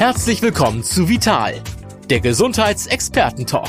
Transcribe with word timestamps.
Herzlich 0.00 0.40
willkommen 0.40 0.82
zu 0.82 1.10
Vital, 1.10 1.62
der 2.08 2.20
Gesundheitsexperten-Talk. 2.20 3.68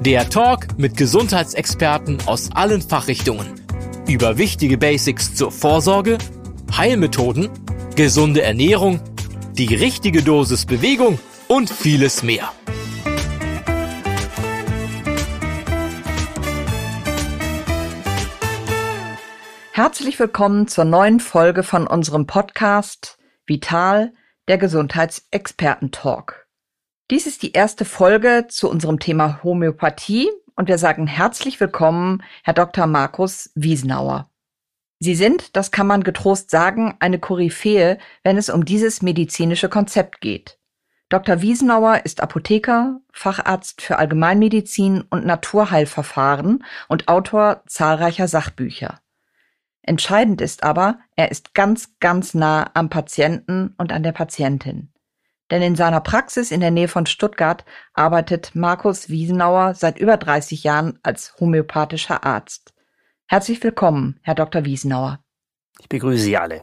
Der 0.00 0.28
Talk 0.28 0.76
mit 0.78 0.96
Gesundheitsexperten 0.96 2.18
aus 2.26 2.50
allen 2.50 2.82
Fachrichtungen 2.82 3.54
über 4.08 4.36
wichtige 4.36 4.78
Basics 4.78 5.36
zur 5.36 5.52
Vorsorge, 5.52 6.18
Heilmethoden, 6.76 7.50
gesunde 7.94 8.42
Ernährung, 8.42 9.00
die 9.52 9.72
richtige 9.72 10.24
Dosis 10.24 10.66
Bewegung 10.66 11.20
und 11.46 11.70
vieles 11.70 12.24
mehr. 12.24 12.50
Herzlich 19.70 20.18
willkommen 20.18 20.66
zur 20.66 20.84
neuen 20.84 21.20
Folge 21.20 21.62
von 21.62 21.86
unserem 21.86 22.26
Podcast 22.26 23.18
Vital, 23.46 24.10
der 24.48 24.58
Gesundheitsexperten-Talk. 24.58 26.46
Dies 27.10 27.26
ist 27.26 27.42
die 27.42 27.52
erste 27.52 27.84
Folge 27.84 28.46
zu 28.48 28.70
unserem 28.70 28.98
Thema 28.98 29.42
Homöopathie 29.42 30.30
und 30.56 30.68
wir 30.68 30.78
sagen 30.78 31.06
herzlich 31.06 31.60
willkommen, 31.60 32.22
Herr 32.42 32.54
Dr. 32.54 32.86
Markus 32.86 33.50
Wiesenauer. 33.54 34.30
Sie 35.00 35.14
sind, 35.14 35.56
das 35.56 35.70
kann 35.70 35.86
man 35.86 36.04
getrost 36.04 36.50
sagen, 36.50 36.94
eine 37.00 37.18
Koryphäe, 37.18 37.98
wenn 38.22 38.38
es 38.38 38.48
um 38.48 38.64
dieses 38.64 39.02
medizinische 39.02 39.68
Konzept 39.68 40.20
geht. 40.20 40.58
Dr. 41.10 41.42
Wiesenauer 41.42 42.04
ist 42.04 42.22
Apotheker, 42.22 43.00
Facharzt 43.12 43.82
für 43.82 43.98
Allgemeinmedizin 43.98 45.02
und 45.02 45.26
Naturheilverfahren 45.26 46.64
und 46.88 47.08
Autor 47.08 47.62
zahlreicher 47.66 48.28
Sachbücher. 48.28 49.00
Entscheidend 49.86 50.40
ist 50.40 50.62
aber, 50.62 50.98
er 51.14 51.30
ist 51.30 51.52
ganz, 51.52 51.98
ganz 52.00 52.32
nah 52.32 52.70
am 52.72 52.88
Patienten 52.88 53.74
und 53.76 53.92
an 53.92 54.02
der 54.02 54.12
Patientin. 54.12 54.90
Denn 55.50 55.60
in 55.60 55.76
seiner 55.76 56.00
Praxis 56.00 56.50
in 56.50 56.60
der 56.60 56.70
Nähe 56.70 56.88
von 56.88 57.04
Stuttgart 57.04 57.66
arbeitet 57.92 58.54
Markus 58.54 59.10
Wiesenauer 59.10 59.74
seit 59.74 59.98
über 59.98 60.16
30 60.16 60.64
Jahren 60.64 60.98
als 61.02 61.34
homöopathischer 61.38 62.24
Arzt. 62.24 62.72
Herzlich 63.26 63.62
willkommen, 63.62 64.18
Herr 64.22 64.34
Dr. 64.34 64.64
Wiesenauer. 64.64 65.22
Ich 65.78 65.88
begrüße 65.90 66.22
Sie 66.22 66.38
alle. 66.38 66.62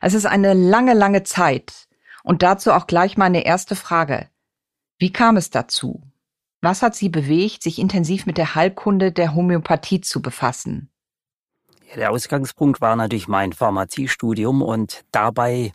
Es 0.00 0.14
ist 0.14 0.26
eine 0.26 0.54
lange, 0.54 0.94
lange 0.94 1.24
Zeit. 1.24 1.88
Und 2.22 2.44
dazu 2.44 2.70
auch 2.70 2.86
gleich 2.86 3.16
meine 3.16 3.44
erste 3.44 3.74
Frage. 3.74 4.28
Wie 4.98 5.12
kam 5.12 5.36
es 5.36 5.50
dazu? 5.50 6.00
Was 6.60 6.82
hat 6.82 6.94
Sie 6.94 7.08
bewegt, 7.08 7.64
sich 7.64 7.80
intensiv 7.80 8.24
mit 8.24 8.38
der 8.38 8.54
Heilkunde 8.54 9.10
der 9.10 9.34
Homöopathie 9.34 10.00
zu 10.00 10.22
befassen? 10.22 10.91
Der 11.94 12.10
Ausgangspunkt 12.10 12.80
war 12.80 12.96
natürlich 12.96 13.28
mein 13.28 13.52
Pharmaziestudium 13.52 14.62
und 14.62 15.04
dabei 15.12 15.72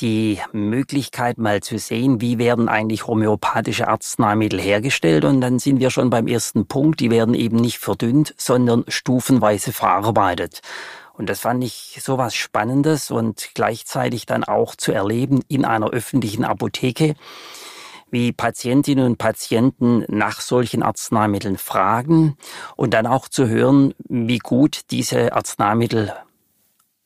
die 0.00 0.38
Möglichkeit 0.52 1.38
mal 1.38 1.62
zu 1.62 1.78
sehen, 1.78 2.20
wie 2.20 2.38
werden 2.38 2.68
eigentlich 2.68 3.06
homöopathische 3.06 3.88
Arzneimittel 3.88 4.60
hergestellt. 4.60 5.24
Und 5.24 5.40
dann 5.40 5.58
sind 5.58 5.80
wir 5.80 5.90
schon 5.90 6.10
beim 6.10 6.26
ersten 6.26 6.66
Punkt, 6.66 7.00
die 7.00 7.10
werden 7.10 7.34
eben 7.34 7.56
nicht 7.56 7.78
verdünnt, 7.78 8.34
sondern 8.36 8.84
stufenweise 8.88 9.72
verarbeitet. 9.72 10.60
Und 11.14 11.30
das 11.30 11.40
fand 11.40 11.62
ich 11.64 11.98
so 12.02 12.18
was 12.18 12.34
Spannendes 12.34 13.10
und 13.10 13.50
gleichzeitig 13.54 14.26
dann 14.26 14.44
auch 14.44 14.76
zu 14.76 14.92
erleben 14.92 15.40
in 15.48 15.64
einer 15.64 15.90
öffentlichen 15.90 16.44
Apotheke, 16.44 17.14
wie 18.12 18.32
Patientinnen 18.32 19.06
und 19.06 19.18
Patienten 19.18 20.04
nach 20.08 20.40
solchen 20.40 20.82
Arzneimitteln 20.82 21.56
fragen 21.56 22.36
und 22.76 22.94
dann 22.94 23.06
auch 23.06 23.28
zu 23.28 23.48
hören, 23.48 23.94
wie 24.08 24.38
gut 24.38 24.82
diese 24.90 25.32
Arzneimittel 25.32 26.12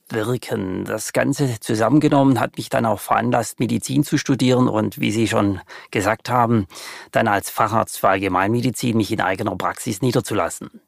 wirken. 0.08 0.84
Das 0.84 1.12
Ganze 1.12 1.60
zusammengenommen 1.60 2.40
hat 2.40 2.56
mich 2.56 2.68
dann 2.68 2.86
auch 2.86 3.00
veranlasst, 3.00 3.60
Medizin 3.60 4.04
zu 4.04 4.18
studieren 4.18 4.68
und, 4.68 5.00
wie 5.00 5.12
Sie 5.12 5.28
schon 5.28 5.60
gesagt 5.90 6.28
haben, 6.28 6.66
dann 7.12 7.28
als 7.28 7.50
Facharzt 7.50 7.98
für 7.98 8.08
Allgemeinmedizin 8.08 8.96
mich 8.96 9.10
in 9.12 9.20
eigener 9.20 9.56
Praxis 9.56 10.02
niederzulassen. 10.02 10.80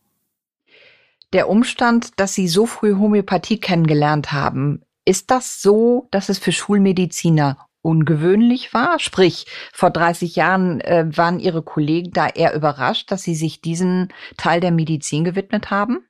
Der 1.33 1.49
Umstand, 1.49 2.19
dass 2.19 2.35
Sie 2.35 2.49
so 2.49 2.67
früh 2.67 2.95
Homöopathie 2.95 3.61
kennengelernt 3.61 4.33
haben, 4.33 4.83
ist 5.05 5.31
das 5.31 5.63
so, 5.63 6.09
dass 6.11 6.29
es 6.29 6.39
für 6.39 6.53
Schulmediziner 6.53 7.68
ungewöhnlich 7.83 8.75
war? 8.75 8.99
Sprich, 8.99 9.47
vor 9.73 9.91
30 9.91 10.37
Jahren 10.37 10.81
äh, 10.81 11.07
waren 11.17 11.41
Ihre 11.41 11.63
Kollegen 11.63 12.11
da 12.13 12.29
eher 12.29 12.55
überrascht, 12.55 13.11
dass 13.11 13.23
Sie 13.23 13.35
sich 13.35 13.61
diesen 13.61 14.13
Teil 14.37 14.61
der 14.61 14.73
Medizin 14.73 15.25
gewidmet 15.25 15.71
haben? 15.71 16.05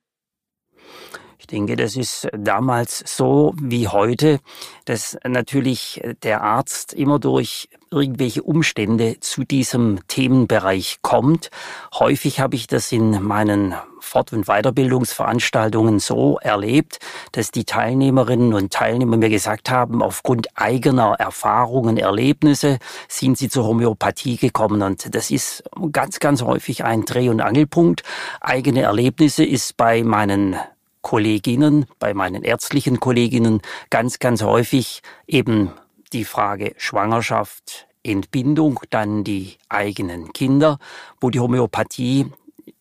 Ich 1.39 1.47
denke, 1.47 1.77
das 1.77 1.97
ist 1.97 2.29
damals 2.37 3.03
so 3.07 3.55
wie 3.61 3.89
heute, 3.89 4.41
dass 4.85 5.17
natürlich 5.27 6.01
der 6.23 6.43
Arzt 6.43 6.93
immer 6.93 7.19
durch 7.19 7.69
irgendwelche 7.91 8.43
Umstände 8.43 9.21
zu 9.21 9.45
diesem 9.45 10.01
Themenbereich 10.09 10.99
kommt. 11.03 11.51
Häufig 11.95 12.41
habe 12.41 12.57
ich 12.57 12.67
das 12.67 12.93
in 12.93 13.23
meinen 13.23 13.75
Fort- 14.01 14.33
und 14.33 14.47
Weiterbildungsveranstaltungen 14.47 15.99
so 15.99 16.39
erlebt, 16.39 16.99
dass 17.33 17.51
die 17.51 17.65
Teilnehmerinnen 17.65 18.55
und 18.55 18.73
Teilnehmer 18.73 19.17
mir 19.17 19.29
gesagt 19.29 19.71
haben, 19.71 20.03
aufgrund 20.03 20.49
eigener 20.55 21.17
Erfahrungen, 21.19 21.97
Erlebnisse 21.97 22.79
sind 23.09 23.39
sie 23.39 23.49
zur 23.49 23.67
Homöopathie 23.67 24.37
gekommen. 24.37 24.83
Und 24.83 25.15
das 25.15 25.31
ist 25.31 25.63
ganz, 25.93 26.21
ganz 26.21 26.43
häufig 26.43 26.85
ein 26.85 27.05
Dreh- 27.05 27.29
und 27.29 27.41
Angelpunkt. 27.41 28.03
Eigene 28.41 28.83
Erlebnisse 28.83 29.45
ist 29.45 29.77
bei 29.77 30.03
meinen 30.03 30.57
Kolleginnen, 31.03 31.87
bei 31.99 32.15
meinen 32.15 32.43
ärztlichen 32.43 33.01
Kolleginnen 33.01 33.63
ganz, 33.91 34.19
ganz 34.19 34.43
häufig 34.43 35.03
eben 35.27 35.73
die 36.13 36.25
Frage 36.25 36.75
Schwangerschaft, 36.77 37.87
Entbindung, 38.03 38.81
dann 38.91 39.25
die 39.25 39.57
eigenen 39.69 40.33
Kinder, 40.33 40.79
wo 41.21 41.31
die 41.31 41.41
Homöopathie 41.41 42.27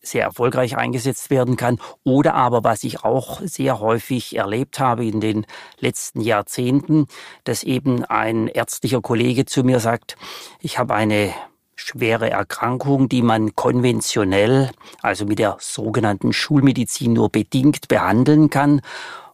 sehr 0.01 0.23
erfolgreich 0.23 0.77
eingesetzt 0.77 1.29
werden 1.29 1.57
kann. 1.57 1.79
Oder 2.03 2.33
aber, 2.33 2.63
was 2.63 2.83
ich 2.83 3.03
auch 3.03 3.41
sehr 3.41 3.79
häufig 3.79 4.35
erlebt 4.37 4.79
habe 4.79 5.05
in 5.05 5.19
den 5.19 5.45
letzten 5.79 6.21
Jahrzehnten, 6.21 7.07
dass 7.43 7.63
eben 7.63 8.05
ein 8.05 8.47
ärztlicher 8.47 9.01
Kollege 9.01 9.45
zu 9.45 9.63
mir 9.63 9.79
sagt, 9.79 10.15
ich 10.59 10.79
habe 10.79 10.95
eine 10.95 11.33
schwere 11.75 12.29
Erkrankung, 12.29 13.07
die 13.07 13.21
man 13.21 13.55
konventionell, 13.55 14.71
also 15.01 15.25
mit 15.25 15.39
der 15.39 15.57
sogenannten 15.59 16.33
Schulmedizin 16.33 17.13
nur 17.13 17.29
bedingt 17.29 17.87
behandeln 17.87 18.49
kann 18.49 18.81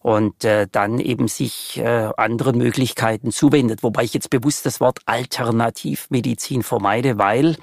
und 0.03 0.44
äh, 0.44 0.68
dann 0.72 1.00
eben 1.00 1.28
sich 1.28 1.80
äh, 1.80 2.09
anderen 2.18 2.58
Möglichkeiten 2.58 3.31
zuwendet. 3.31 3.84
Wobei 3.84 4.03
ich 4.03 4.14
jetzt 4.14 4.30
bewusst 4.30 4.66
das 4.66 4.80
Wort 4.80 5.00
Alternativmedizin 5.06 6.62
vermeide, 6.62 7.18
weil 7.18 7.56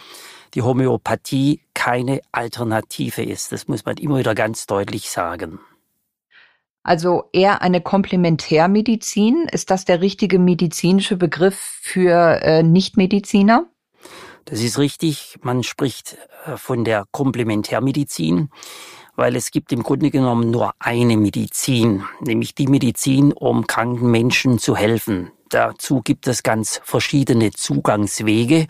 die 0.54 0.62
Homöopathie 0.62 1.60
keine 1.74 2.20
Alternative 2.32 3.22
ist. 3.22 3.52
Das 3.52 3.68
muss 3.68 3.84
man 3.84 3.98
immer 3.98 4.18
wieder 4.18 4.34
ganz 4.34 4.66
deutlich 4.66 5.10
sagen. 5.10 5.60
Also 6.82 7.24
eher 7.32 7.60
eine 7.60 7.82
Komplementärmedizin. 7.82 9.46
Ist 9.52 9.70
das 9.70 9.84
der 9.84 10.00
richtige 10.00 10.38
medizinische 10.38 11.16
Begriff 11.16 11.56
für 11.82 12.40
äh, 12.42 12.62
Nichtmediziner? 12.62 13.66
Das 14.46 14.62
ist 14.62 14.78
richtig. 14.78 15.38
Man 15.42 15.62
spricht 15.62 16.16
äh, 16.46 16.56
von 16.56 16.84
der 16.84 17.04
Komplementärmedizin, 17.12 18.48
weil 19.20 19.36
es 19.36 19.50
gibt 19.50 19.70
im 19.70 19.82
Grunde 19.82 20.10
genommen 20.10 20.50
nur 20.50 20.72
eine 20.78 21.18
Medizin, 21.18 22.04
nämlich 22.20 22.54
die 22.54 22.68
Medizin, 22.68 23.34
um 23.34 23.66
kranken 23.66 24.10
Menschen 24.10 24.58
zu 24.58 24.74
helfen. 24.74 25.30
Dazu 25.50 26.00
gibt 26.00 26.26
es 26.26 26.42
ganz 26.42 26.80
verschiedene 26.84 27.50
Zugangswege. 27.50 28.66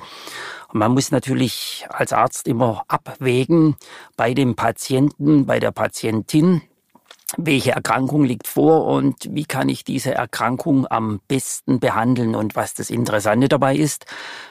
Und 0.73 0.81
man 0.81 0.91
muss 0.91 1.13
natürlich 1.13 1.87
als 1.89 2.13
Arzt 2.13 2.49
immer 2.49 2.83
abwägen 2.89 3.77
bei 4.17 4.35
dem 4.35 4.57
Patienten, 4.57 5.47
bei 5.47 5.61
der 5.61 5.71
Patientin, 5.71 6.63
welche 7.37 7.73
Erkrankung 7.73 8.25
liegt 8.25 8.47
vor 8.47 8.87
und 8.87 9.29
wie 9.31 9.45
kann 9.45 9.69
ich 9.69 9.85
diese 9.85 10.15
Erkrankung 10.15 10.87
am 10.87 11.21
besten 11.29 11.81
behandeln. 11.81 12.35
Und 12.35 12.57
was 12.57 12.75
das 12.75 12.91
Interessante 12.91 13.49
dabei 13.49 13.77
ist, 13.77 14.07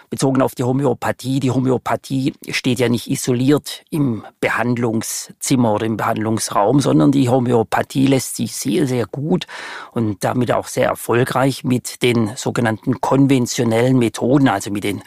bezogen 0.09 0.41
auf 0.41 0.55
die 0.55 0.63
Homöopathie. 0.63 1.39
Die 1.39 1.51
Homöopathie 1.51 2.33
steht 2.49 2.79
ja 2.79 2.89
nicht 2.89 3.09
isoliert 3.09 3.83
im 3.89 4.25
Behandlungszimmer 4.39 5.73
oder 5.73 5.85
im 5.85 5.97
Behandlungsraum, 5.97 6.79
sondern 6.79 7.11
die 7.11 7.29
Homöopathie 7.29 8.07
lässt 8.07 8.35
sich 8.35 8.55
sehr, 8.55 8.87
sehr 8.87 9.05
gut 9.05 9.45
und 9.91 10.23
damit 10.23 10.51
auch 10.51 10.67
sehr 10.67 10.87
erfolgreich 10.87 11.63
mit 11.63 12.01
den 12.01 12.31
sogenannten 12.35 13.01
konventionellen 13.01 13.99
Methoden, 13.99 14.47
also 14.47 14.71
mit 14.71 14.83
den 14.83 15.03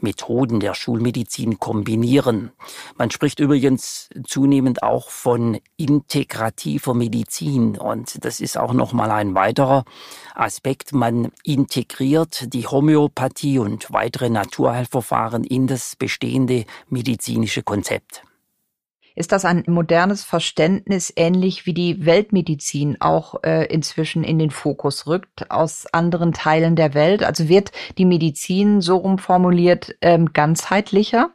Methoden 0.00 0.60
der 0.60 0.74
Schulmedizin 0.74 1.58
kombinieren. 1.58 2.50
Man 2.96 3.10
spricht 3.10 3.40
übrigens 3.40 4.08
zunehmend 4.26 4.82
auch 4.82 5.10
von 5.10 5.58
integrativer 5.76 6.94
Medizin 6.94 7.76
und 7.78 8.24
das 8.24 8.40
ist 8.40 8.58
auch 8.58 8.72
nochmal 8.72 9.10
ein 9.10 9.34
weiterer 9.34 9.84
Aspekt. 10.34 10.92
Man 10.92 11.32
integriert 11.42 12.52
die 12.52 12.66
Homöopathie 12.66 13.58
und 13.58 13.92
weitere 13.92 14.30
Naturheilverfahren 14.30 15.44
in 15.44 15.66
das 15.66 15.96
bestehende 15.96 16.64
medizinische 16.88 17.62
Konzept. 17.62 18.22
Ist 19.16 19.30
das 19.30 19.44
ein 19.44 19.62
modernes 19.68 20.24
Verständnis, 20.24 21.12
ähnlich 21.14 21.66
wie 21.66 21.74
die 21.74 22.04
Weltmedizin 22.04 23.00
auch 23.00 23.42
äh, 23.44 23.66
inzwischen 23.66 24.24
in 24.24 24.40
den 24.40 24.50
Fokus 24.50 25.06
rückt 25.06 25.50
aus 25.52 25.86
anderen 25.92 26.32
Teilen 26.32 26.74
der 26.74 26.94
Welt? 26.94 27.22
Also 27.22 27.48
wird 27.48 27.70
die 27.96 28.06
Medizin 28.06 28.80
so 28.80 28.96
rumformuliert 28.96 29.94
ähm, 30.00 30.32
ganzheitlicher? 30.32 31.30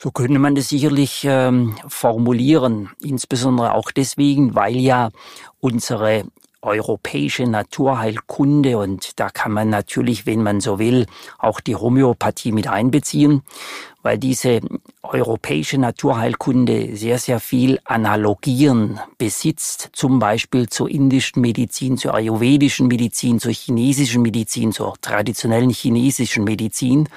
So 0.00 0.12
könnte 0.12 0.38
man 0.38 0.54
das 0.54 0.68
sicherlich 0.68 1.26
ähm, 1.28 1.74
formulieren, 1.88 2.90
insbesondere 3.00 3.74
auch 3.74 3.90
deswegen, 3.90 4.54
weil 4.54 4.76
ja 4.76 5.10
unsere 5.58 6.24
europäische 6.60 7.44
Naturheilkunde 7.44 8.78
und 8.78 9.20
da 9.20 9.30
kann 9.30 9.52
man 9.52 9.68
natürlich, 9.70 10.26
wenn 10.26 10.42
man 10.42 10.60
so 10.60 10.78
will, 10.78 11.06
auch 11.38 11.60
die 11.60 11.76
Homöopathie 11.76 12.50
mit 12.52 12.66
einbeziehen, 12.66 13.42
weil 14.02 14.18
diese 14.18 14.60
europäische 15.02 15.78
Naturheilkunde 15.78 16.96
sehr, 16.96 17.18
sehr 17.18 17.38
viel 17.40 17.78
Analogien 17.84 18.98
besitzt, 19.18 19.90
zum 19.92 20.18
Beispiel 20.18 20.68
zur 20.68 20.90
indischen 20.90 21.42
Medizin, 21.42 21.96
zur 21.96 22.14
ayurvedischen 22.14 22.88
Medizin, 22.88 23.38
zur 23.38 23.52
chinesischen 23.52 24.22
Medizin, 24.22 24.72
zur 24.72 24.94
traditionellen 25.00 25.70
chinesischen 25.70 26.44
Medizin. 26.44 27.08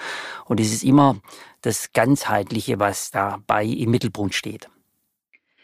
Und 0.46 0.60
es 0.60 0.72
ist 0.72 0.84
immer 0.84 1.16
das 1.62 1.94
Ganzheitliche, 1.94 2.80
was 2.80 3.12
dabei 3.12 3.66
im 3.66 3.92
Mittelpunkt 3.92 4.36
steht. 4.36 4.68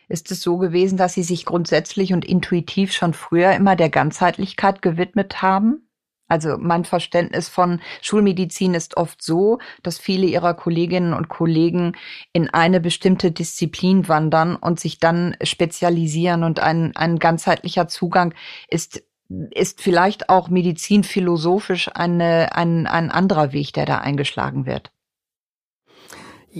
Ist 0.09 0.31
es 0.31 0.41
so 0.41 0.57
gewesen, 0.57 0.97
dass 0.97 1.13
Sie 1.13 1.23
sich 1.23 1.45
grundsätzlich 1.45 2.13
und 2.13 2.23
intuitiv 2.23 2.93
schon 2.93 3.13
früher 3.13 3.51
immer 3.51 3.75
der 3.75 3.89
Ganzheitlichkeit 3.89 4.81
gewidmet 4.81 5.41
haben? 5.41 5.87
Also 6.29 6.57
mein 6.57 6.83
Verständnis 6.83 7.47
von 7.47 7.79
Schulmedizin 8.01 8.73
ist 8.73 8.97
oft 8.97 9.21
so, 9.21 9.59
dass 9.81 9.97
viele 9.97 10.27
ihrer 10.27 10.53
Kolleginnen 10.53 11.13
und 11.13 11.29
Kollegen 11.29 11.93
in 12.33 12.49
eine 12.49 12.81
bestimmte 12.81 13.31
Disziplin 13.31 14.07
wandern 14.07 14.57
und 14.57 14.79
sich 14.79 14.99
dann 14.99 15.37
spezialisieren 15.41 16.43
und 16.43 16.59
ein, 16.59 16.95
ein 16.95 17.19
ganzheitlicher 17.19 17.87
Zugang 17.87 18.33
ist 18.69 19.03
ist 19.51 19.81
vielleicht 19.81 20.29
auch 20.29 20.47
medizinphilosophisch 20.47 21.89
eine, 21.93 22.55
ein, 22.55 22.87
ein 22.87 23.11
anderer 23.11 23.51
Weg, 23.51 23.73
der 23.73 23.85
da 23.85 23.97
eingeschlagen 23.97 24.65
wird. 24.65 24.91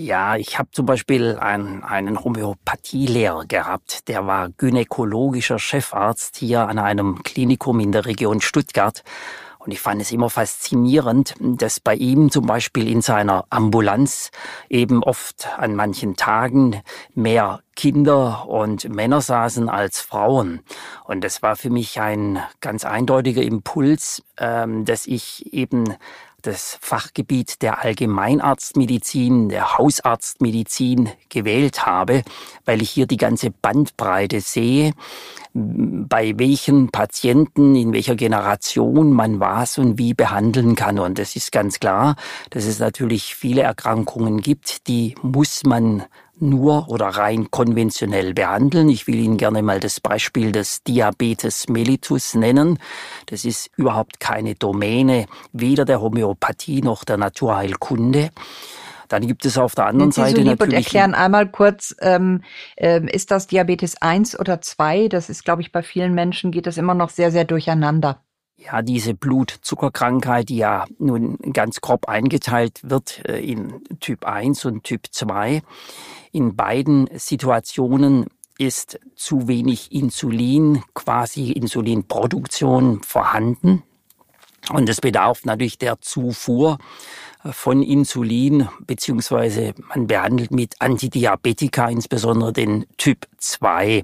Ja, 0.00 0.36
ich 0.36 0.60
habe 0.60 0.70
zum 0.70 0.86
Beispiel 0.86 1.38
einen, 1.40 1.82
einen 1.82 2.22
Homöopathielehrer 2.22 3.46
gehabt, 3.46 4.06
der 4.06 4.28
war 4.28 4.48
gynäkologischer 4.48 5.58
Chefarzt 5.58 6.36
hier 6.36 6.68
an 6.68 6.78
einem 6.78 7.24
Klinikum 7.24 7.80
in 7.80 7.90
der 7.90 8.06
Region 8.06 8.40
Stuttgart. 8.40 9.02
Und 9.58 9.72
ich 9.72 9.80
fand 9.80 10.00
es 10.00 10.12
immer 10.12 10.30
faszinierend, 10.30 11.34
dass 11.40 11.80
bei 11.80 11.96
ihm 11.96 12.30
zum 12.30 12.46
Beispiel 12.46 12.88
in 12.88 13.02
seiner 13.02 13.44
Ambulanz 13.50 14.30
eben 14.68 15.02
oft 15.02 15.48
an 15.58 15.74
manchen 15.74 16.14
Tagen 16.14 16.80
mehr 17.14 17.60
Kinder 17.74 18.48
und 18.48 18.88
Männer 18.88 19.20
saßen 19.20 19.68
als 19.68 20.00
Frauen. 20.00 20.60
Und 21.04 21.24
das 21.24 21.42
war 21.42 21.56
für 21.56 21.70
mich 21.70 22.00
ein 22.00 22.38
ganz 22.60 22.84
eindeutiger 22.84 23.42
Impuls, 23.42 24.22
ähm, 24.38 24.84
dass 24.84 25.06
ich 25.06 25.52
eben 25.52 25.96
das 26.48 26.78
Fachgebiet 26.80 27.60
der 27.60 27.84
Allgemeinarztmedizin, 27.84 29.50
der 29.50 29.76
Hausarztmedizin 29.76 31.10
gewählt 31.28 31.84
habe, 31.84 32.22
weil 32.64 32.80
ich 32.80 32.90
hier 32.90 33.06
die 33.06 33.18
ganze 33.18 33.50
Bandbreite 33.50 34.40
sehe, 34.40 34.94
bei 35.52 36.38
welchen 36.38 36.88
Patienten, 36.88 37.76
in 37.76 37.92
welcher 37.92 38.16
Generation 38.16 39.12
man 39.12 39.40
was 39.40 39.76
und 39.76 39.98
wie 39.98 40.14
behandeln 40.14 40.74
kann. 40.74 40.98
Und 40.98 41.18
es 41.18 41.36
ist 41.36 41.52
ganz 41.52 41.80
klar, 41.80 42.16
dass 42.50 42.64
es 42.64 42.78
natürlich 42.78 43.34
viele 43.34 43.62
Erkrankungen 43.62 44.40
gibt, 44.40 44.88
die 44.88 45.14
muss 45.22 45.64
man 45.64 46.04
nur 46.40 46.88
oder 46.88 47.06
rein 47.06 47.50
konventionell 47.50 48.34
behandeln. 48.34 48.88
Ich 48.88 49.06
will 49.06 49.16
Ihnen 49.16 49.36
gerne 49.36 49.62
mal 49.62 49.80
das 49.80 50.00
Beispiel 50.00 50.52
des 50.52 50.82
Diabetes 50.82 51.68
mellitus 51.68 52.34
nennen. 52.34 52.78
Das 53.26 53.44
ist 53.44 53.70
überhaupt 53.76 54.20
keine 54.20 54.54
Domäne 54.54 55.26
weder 55.52 55.84
der 55.84 56.00
Homöopathie 56.00 56.82
noch 56.82 57.04
der 57.04 57.16
Naturheilkunde. 57.16 58.30
Dann 59.08 59.26
gibt 59.26 59.44
es 59.46 59.58
auf 59.58 59.74
der 59.74 59.86
anderen 59.86 60.12
Seite 60.12 60.36
so 60.36 60.42
lieb 60.42 60.60
natürlich. 60.60 60.76
Und 60.76 60.84
erklären 60.84 61.14
einmal 61.14 61.48
kurz, 61.50 61.96
ähm, 62.00 62.42
äh, 62.76 63.00
ist 63.10 63.30
das 63.30 63.46
Diabetes 63.46 64.00
1 64.00 64.38
oder 64.38 64.60
2? 64.60 65.08
Das 65.08 65.30
ist, 65.30 65.44
glaube 65.44 65.62
ich, 65.62 65.72
bei 65.72 65.82
vielen 65.82 66.14
Menschen 66.14 66.50
geht 66.50 66.66
das 66.66 66.76
immer 66.76 66.94
noch 66.94 67.10
sehr, 67.10 67.30
sehr 67.30 67.44
durcheinander. 67.44 68.22
Ja, 68.56 68.82
diese 68.82 69.14
Blutzuckerkrankheit, 69.14 70.48
die 70.48 70.56
ja 70.56 70.84
nun 70.98 71.38
ganz 71.52 71.80
grob 71.80 72.08
eingeteilt 72.08 72.80
wird 72.82 73.22
äh, 73.26 73.38
in 73.38 73.82
Typ 74.00 74.24
1 74.24 74.64
und 74.64 74.84
Typ 74.84 75.06
2. 75.10 75.62
In 76.32 76.56
beiden 76.56 77.08
Situationen 77.14 78.26
ist 78.58 78.98
zu 79.14 79.48
wenig 79.48 79.92
Insulin, 79.92 80.82
quasi 80.94 81.52
Insulinproduktion 81.52 83.02
vorhanden. 83.02 83.84
Und 84.70 84.88
es 84.88 85.00
bedarf 85.00 85.44
natürlich 85.44 85.78
der 85.78 86.00
Zufuhr 86.00 86.78
von 87.52 87.82
Insulin, 87.82 88.68
beziehungsweise 88.80 89.74
man 89.88 90.06
behandelt 90.06 90.50
mit 90.50 90.74
Antidiabetika, 90.80 91.88
insbesondere 91.88 92.52
den 92.52 92.86
Typ 92.96 93.26
2. 93.38 94.02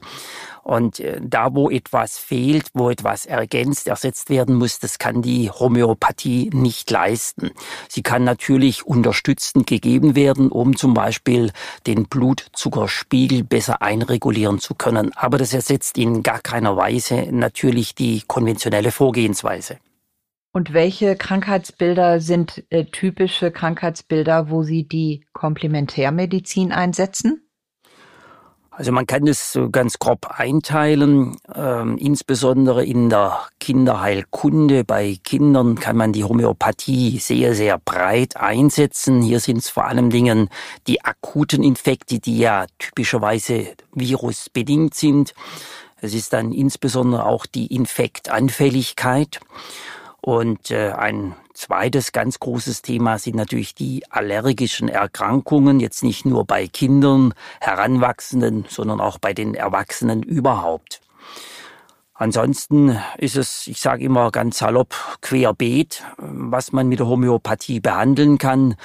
Und 0.63 1.01
äh, 1.01 1.21
da, 1.23 1.55
wo 1.55 1.69
etwas 1.69 2.17
fehlt, 2.17 2.69
wo 2.73 2.89
etwas 2.89 3.27
ergänzt, 3.27 3.87
ersetzt 3.87 4.31
werden 4.31 4.55
muss, 4.55 4.79
das 4.79 4.99
kann 4.99 5.21
die 5.21 5.51
Homöopathie 5.51 6.51
nicht 6.55 6.91
leisten. 6.91 7.51
Sie 7.89 8.03
kann 8.03 8.25
natürlich 8.25 8.87
unterstützend 8.87 9.67
gegeben 9.67 10.15
werden, 10.15 10.51
um 10.51 10.77
zum 10.77 10.95
Beispiel 10.95 11.51
den 11.87 12.07
Blutzuckerspiegel 12.07 13.45
besser 13.45 13.83
einregulieren 13.83 14.59
zu 14.59 14.75
können. 14.75 15.13
Aber 15.15 15.37
das 15.37 15.53
ersetzt 15.53 15.99
in 15.99 16.23
gar 16.23 16.41
keiner 16.41 16.77
Weise 16.77 17.27
natürlich 17.31 17.95
die 17.95 18.23
konventionelle 18.27 18.91
Vorgehensweise. 18.91 19.79
Und 20.56 20.73
welche 20.73 21.17
Krankheitsbilder 21.17 22.21
sind 22.21 22.62
äh, 22.71 22.85
typische 22.85 23.51
Krankheitsbilder, 23.51 24.51
wo 24.51 24.62
Sie 24.62 24.87
die 24.87 25.27
Komplementärmedizin 25.33 26.71
einsetzen? 26.71 27.51
Also 28.71 28.93
man 28.93 29.05
kann 29.09 29.27
es 29.27 29.59
ganz 29.73 29.99
grob 29.99 30.29
einteilen, 30.31 31.37
ähm, 31.53 31.99
insbesondere 31.99 32.85
in 32.85 33.11
der 33.11 33.41
Kinderheilkunde. 33.59 34.85
Bei 34.85 35.17
Kindern 35.25 35.75
kann 35.75 35.97
man 35.97 36.12
die 36.12 36.23
Homöopathie 36.23 37.19
sehr, 37.19 37.56
sehr 37.56 37.81
breit 37.85 38.37
einsetzen. 38.37 39.23
Hier 39.23 39.41
sind 39.41 39.56
es 39.56 39.69
vor 39.69 39.87
allem 39.87 40.11
Dingen 40.11 40.51
die 40.87 41.05
akuten 41.05 41.65
Infekte, 41.65 42.21
die 42.21 42.39
ja 42.39 42.67
typischerweise 42.79 43.75
virusbedingt 43.93 44.95
sind. 44.95 45.35
Es 46.01 46.15
ist 46.15 46.32
dann 46.32 46.53
insbesondere 46.53 47.27
auch 47.27 47.44
die 47.44 47.75
Infektanfälligkeit. 47.75 49.41
Und 50.25 50.71
äh, 50.71 50.93
ein 50.93 51.37
zweites 51.53 52.13
ganz 52.13 52.41
großes 52.41 52.81
Thema 52.81 53.19
sind 53.19 53.37
natürlich 53.37 53.75
die 53.75 54.05
allergischen 54.09 54.89
Erkrankungen, 54.89 55.81
jetzt 55.81 56.03
nicht 56.03 56.25
nur 56.25 56.47
bei 56.47 56.67
Kindern, 56.67 57.35
Heranwachsenden, 57.61 58.65
sondern 58.71 59.03
auch 59.03 59.19
bei 59.19 59.35
den 59.35 59.55
Erwachsenen 59.55 60.23
überhaupt. 60.23 61.03
Ansonsten 62.15 62.99
ist 63.19 63.37
es, 63.37 63.67
ich 63.67 63.83
sage 63.83 64.03
immer 64.03 64.31
ganz 64.31 64.57
salopp, 64.57 64.95
querbeet, 65.21 66.03
was 66.17 66.73
man 66.73 66.89
mit 66.89 67.01
der 67.01 67.07
Homöopathie 67.07 67.81
behandeln 67.81 68.39
kann. 68.39 68.77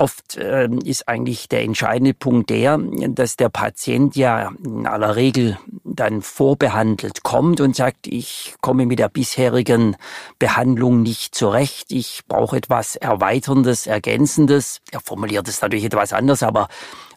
Oft 0.00 0.38
äh, 0.38 0.66
ist 0.82 1.08
eigentlich 1.08 1.46
der 1.50 1.62
entscheidende 1.62 2.14
Punkt 2.14 2.48
der, 2.48 2.78
dass 2.78 3.36
der 3.36 3.50
Patient 3.50 4.16
ja 4.16 4.50
in 4.64 4.86
aller 4.86 5.14
Regel 5.14 5.58
dann 5.84 6.22
vorbehandelt 6.22 7.22
kommt 7.22 7.60
und 7.60 7.76
sagt, 7.76 8.06
ich 8.06 8.54
komme 8.62 8.86
mit 8.86 8.98
der 8.98 9.10
bisherigen 9.10 9.96
Behandlung 10.38 11.02
nicht 11.02 11.34
zurecht, 11.34 11.92
ich 11.92 12.22
brauche 12.26 12.56
etwas 12.56 12.96
Erweiterndes, 12.96 13.86
Ergänzendes. 13.86 14.80
Er 14.90 15.00
formuliert 15.00 15.46
es 15.48 15.60
natürlich 15.60 15.84
etwas 15.84 16.14
anders, 16.14 16.42
aber 16.42 16.68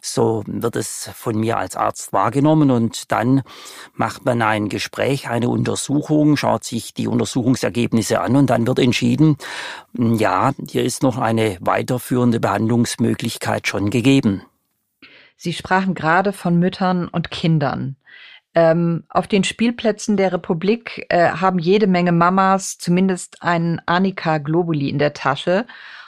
so 0.04 0.44
wird 0.46 0.76
es 0.76 1.10
von 1.14 1.38
mir 1.38 1.56
als 1.56 1.76
Arzt 1.76 2.12
wahrgenommen 2.12 2.70
und 2.70 3.10
dann 3.10 3.42
macht 3.94 4.24
man 4.24 4.42
ein 4.42 4.68
Gespräch, 4.68 5.28
eine 5.28 5.48
Untersuchung, 5.48 6.36
schaut 6.36 6.64
sich 6.64 6.92
die 6.92 7.08
Untersuchungsergebnisse 7.08 8.20
an 8.20 8.36
und 8.36 8.50
dann 8.50 8.66
wird 8.66 8.78
entschieden, 8.78 9.36
ja, 9.94 10.52
hier 10.68 10.84
ist 10.84 11.02
noch 11.02 11.18
eine 11.18 11.56
weiterführende 11.60 12.38
Behandlungsmöglichkeit 12.38 13.66
schon 13.66 13.90
gegeben. 13.90 14.42
Sie 15.36 15.52
sprachen 15.52 15.94
gerade 15.94 16.32
von 16.32 16.58
Müttern 16.58 17.08
und 17.08 17.30
Kindern. 17.30 17.96
Ähm, 18.54 19.04
auf 19.08 19.26
den 19.26 19.42
Spielplätzen 19.42 20.16
der 20.16 20.32
Republik 20.32 21.06
äh, 21.08 21.30
haben 21.30 21.58
jede 21.58 21.86
Menge 21.86 22.12
Mamas 22.12 22.78
zumindest 22.78 23.42
einen 23.42 23.80
Anika 23.86 24.38
Globuli 24.38 24.90
in 24.90 24.98
der 24.98 25.12
Tasche 25.12 25.66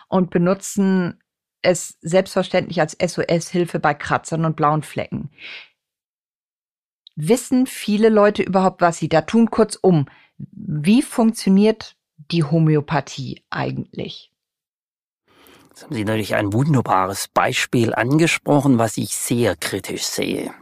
und 0.09 0.31
benutzen 0.31 1.19
es 1.67 1.99
selbstverständlich 2.01 2.81
als 2.81 2.97
SOS-Hilfe 2.99 3.79
bei 3.79 3.93
Kratzern 3.93 4.45
und 4.45 4.57
blauen 4.57 4.83
Flecken. 4.83 5.31
Wissen 7.17 7.67
viele 7.67 8.09
Leute 8.09 8.43
überhaupt, 8.43 8.81
was 8.81 8.99
sie 8.99 9.09
da 9.09 9.23
tun? 9.23 9.51
Kurzum, 9.51 10.07
wie 10.39 11.03
funktioniert 11.03 11.97
die 12.31 12.45
Homöopathie 12.45 13.43
eigentlich? 13.51 14.33
Jetzt 15.71 15.85
haben 15.85 15.95
Sie 15.95 16.05
natürlich 16.05 16.35
ein 16.35 16.53
wunderbares 16.53 17.29
Beispiel 17.29 17.95
angesprochen, 17.95 18.79
was 18.79 18.97
ich 18.97 19.15
sehr 19.15 19.57
kritisch 19.57 20.05
sehe. 20.05 20.53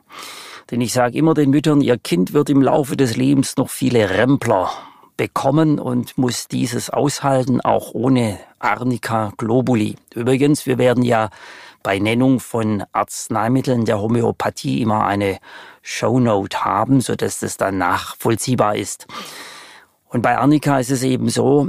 Denn 0.70 0.80
ich 0.80 0.92
sage 0.92 1.18
immer 1.18 1.34
den 1.34 1.50
Müttern, 1.50 1.80
ihr 1.80 1.99
Kind 1.99 2.32
wird 2.32 2.50
im 2.50 2.62
Laufe 2.62 2.96
des 2.96 3.16
Lebens 3.16 3.56
noch 3.56 3.70
viele 3.70 4.11
Rempler 4.11 4.70
bekommen 5.16 5.78
und 5.78 6.18
muss 6.18 6.49
dieses 6.49 6.90
aushalten, 6.90 7.61
auch 7.61 7.94
ohne 7.94 8.38
Arnica 8.59 9.33
globuli. 9.37 9.97
Übrigens, 10.14 10.66
wir 10.66 10.78
werden 10.78 11.02
ja 11.02 11.30
bei 11.83 11.99
Nennung 11.99 12.40
von 12.40 12.85
Arzneimitteln 12.92 13.85
der 13.85 14.00
Homöopathie 14.00 14.80
immer 14.80 15.06
eine 15.06 15.38
Shownote 15.83 16.64
haben, 16.64 17.00
so 17.00 17.14
dass 17.14 17.40
das 17.40 17.56
dann 17.56 17.78
nachvollziehbar 17.78 18.76
ist. 18.76 19.06
Und 20.09 20.23
bei 20.23 20.38
Arnica 20.38 20.78
ist 20.78 20.90
es 20.90 21.02
eben 21.02 21.28
so, 21.28 21.68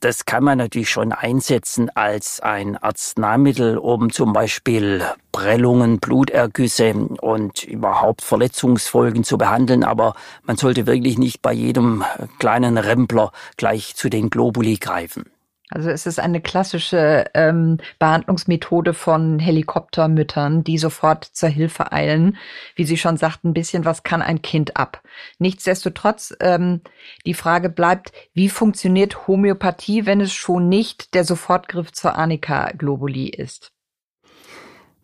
das 0.00 0.24
kann 0.24 0.42
man 0.44 0.58
natürlich 0.58 0.90
schon 0.90 1.12
einsetzen 1.12 1.90
als 1.94 2.40
ein 2.40 2.76
Arzneimittel, 2.76 3.78
um 3.78 4.10
zum 4.10 4.32
Beispiel 4.32 5.04
Prellungen, 5.32 6.00
Blutergüsse 6.00 6.94
und 6.94 7.64
überhaupt 7.64 8.22
Verletzungsfolgen 8.22 9.24
zu 9.24 9.38
behandeln. 9.38 9.84
Aber 9.84 10.14
man 10.42 10.56
sollte 10.56 10.86
wirklich 10.86 11.18
nicht 11.18 11.42
bei 11.42 11.52
jedem 11.52 12.04
kleinen 12.38 12.78
Rempler 12.78 13.32
gleich 13.56 13.94
zu 13.94 14.08
den 14.08 14.30
Globuli 14.30 14.76
greifen. 14.76 15.26
Also 15.70 15.90
es 15.90 16.06
ist 16.06 16.18
eine 16.18 16.40
klassische 16.40 17.26
ähm, 17.34 17.78
Behandlungsmethode 17.98 18.92
von 18.92 19.38
Helikoptermüttern, 19.38 20.64
die 20.64 20.78
sofort 20.78 21.24
zur 21.24 21.48
Hilfe 21.48 21.92
eilen. 21.92 22.36
Wie 22.74 22.84
Sie 22.84 22.96
schon 22.96 23.16
sagten, 23.16 23.50
ein 23.50 23.54
bisschen 23.54 23.84
was 23.84 24.02
kann 24.02 24.20
ein 24.20 24.42
Kind 24.42 24.76
ab. 24.76 25.02
Nichtsdestotrotz, 25.38 26.34
ähm, 26.40 26.80
die 27.24 27.34
Frage 27.34 27.68
bleibt, 27.70 28.12
wie 28.34 28.48
funktioniert 28.48 29.28
Homöopathie, 29.28 30.06
wenn 30.06 30.20
es 30.20 30.32
schon 30.32 30.68
nicht 30.68 31.14
der 31.14 31.24
Sofortgriff 31.24 31.92
zur 31.92 32.16
Arnika 32.16 32.72
globuli 32.72 33.28
ist? 33.28 33.72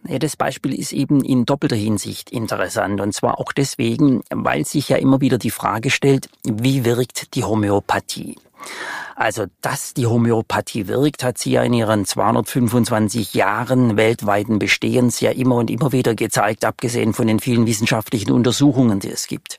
Ja, 0.08 0.18
das 0.18 0.36
Beispiel 0.36 0.74
ist 0.74 0.92
eben 0.92 1.24
in 1.24 1.44
doppelter 1.44 1.76
Hinsicht 1.76 2.30
interessant. 2.30 3.00
Und 3.00 3.12
zwar 3.12 3.40
auch 3.40 3.52
deswegen, 3.52 4.22
weil 4.30 4.64
sich 4.64 4.88
ja 4.88 4.96
immer 4.96 5.20
wieder 5.20 5.38
die 5.38 5.50
Frage 5.50 5.90
stellt, 5.90 6.28
wie 6.44 6.84
wirkt 6.84 7.34
die 7.34 7.44
Homöopathie? 7.44 8.36
Also, 9.14 9.46
dass 9.62 9.94
die 9.94 10.06
Homöopathie 10.06 10.88
wirkt, 10.88 11.24
hat 11.24 11.38
sie 11.38 11.52
ja 11.52 11.62
in 11.62 11.72
ihren 11.72 12.04
225 12.04 13.32
Jahren 13.34 13.96
weltweiten 13.96 14.58
Bestehens 14.58 15.20
ja 15.20 15.30
immer 15.30 15.56
und 15.56 15.70
immer 15.70 15.92
wieder 15.92 16.14
gezeigt, 16.14 16.64
abgesehen 16.64 17.14
von 17.14 17.26
den 17.26 17.40
vielen 17.40 17.66
wissenschaftlichen 17.66 18.30
Untersuchungen, 18.30 19.00
die 19.00 19.10
es 19.10 19.26
gibt. 19.26 19.58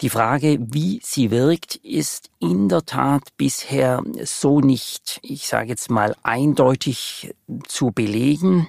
Die 0.00 0.10
Frage, 0.10 0.58
wie 0.60 1.00
sie 1.02 1.30
wirkt, 1.30 1.76
ist 1.76 2.28
in 2.38 2.68
der 2.68 2.84
Tat 2.84 3.22
bisher 3.38 4.02
so 4.24 4.60
nicht, 4.60 5.20
ich 5.22 5.46
sage 5.46 5.70
jetzt 5.70 5.90
mal, 5.90 6.14
eindeutig 6.22 7.32
zu 7.66 7.92
belegen. 7.92 8.68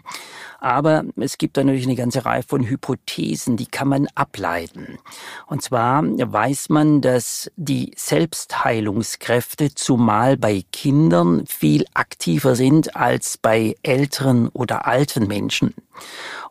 Aber 0.66 1.04
es 1.18 1.38
gibt 1.38 1.58
da 1.58 1.64
natürlich 1.64 1.86
eine 1.86 1.96
ganze 1.96 2.26
Reihe 2.26 2.42
von 2.42 2.68
Hypothesen, 2.68 3.56
die 3.56 3.68
kann 3.68 3.88
man 3.88 4.08
ableiten. 4.16 4.98
Und 5.46 5.62
zwar 5.62 6.02
weiß 6.04 6.70
man, 6.70 7.02
dass 7.02 7.52
die 7.56 7.92
Selbstheilungskräfte 7.96 9.76
zumal 9.76 10.38
bei 10.38 10.64
Kindern 10.72 11.46
viel 11.46 11.86
aktiver 11.94 12.56
sind 12.56 12.96
als 12.96 13.38
bei 13.38 13.76
älteren 13.84 14.48
oder 14.50 14.88
alten 14.88 15.28
Menschen. 15.28 15.76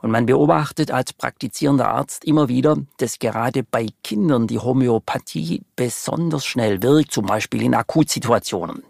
Und 0.00 0.12
man 0.12 0.26
beobachtet 0.26 0.92
als 0.92 1.12
praktizierender 1.12 1.88
Arzt 1.88 2.24
immer 2.24 2.46
wieder, 2.46 2.76
dass 2.98 3.18
gerade 3.18 3.64
bei 3.64 3.88
Kindern 4.04 4.46
die 4.46 4.60
Homöopathie 4.60 5.62
besonders 5.74 6.46
schnell 6.46 6.84
wirkt, 6.84 7.10
zum 7.10 7.26
Beispiel 7.26 7.62
in 7.62 7.74
Akutsituationen. 7.74 8.84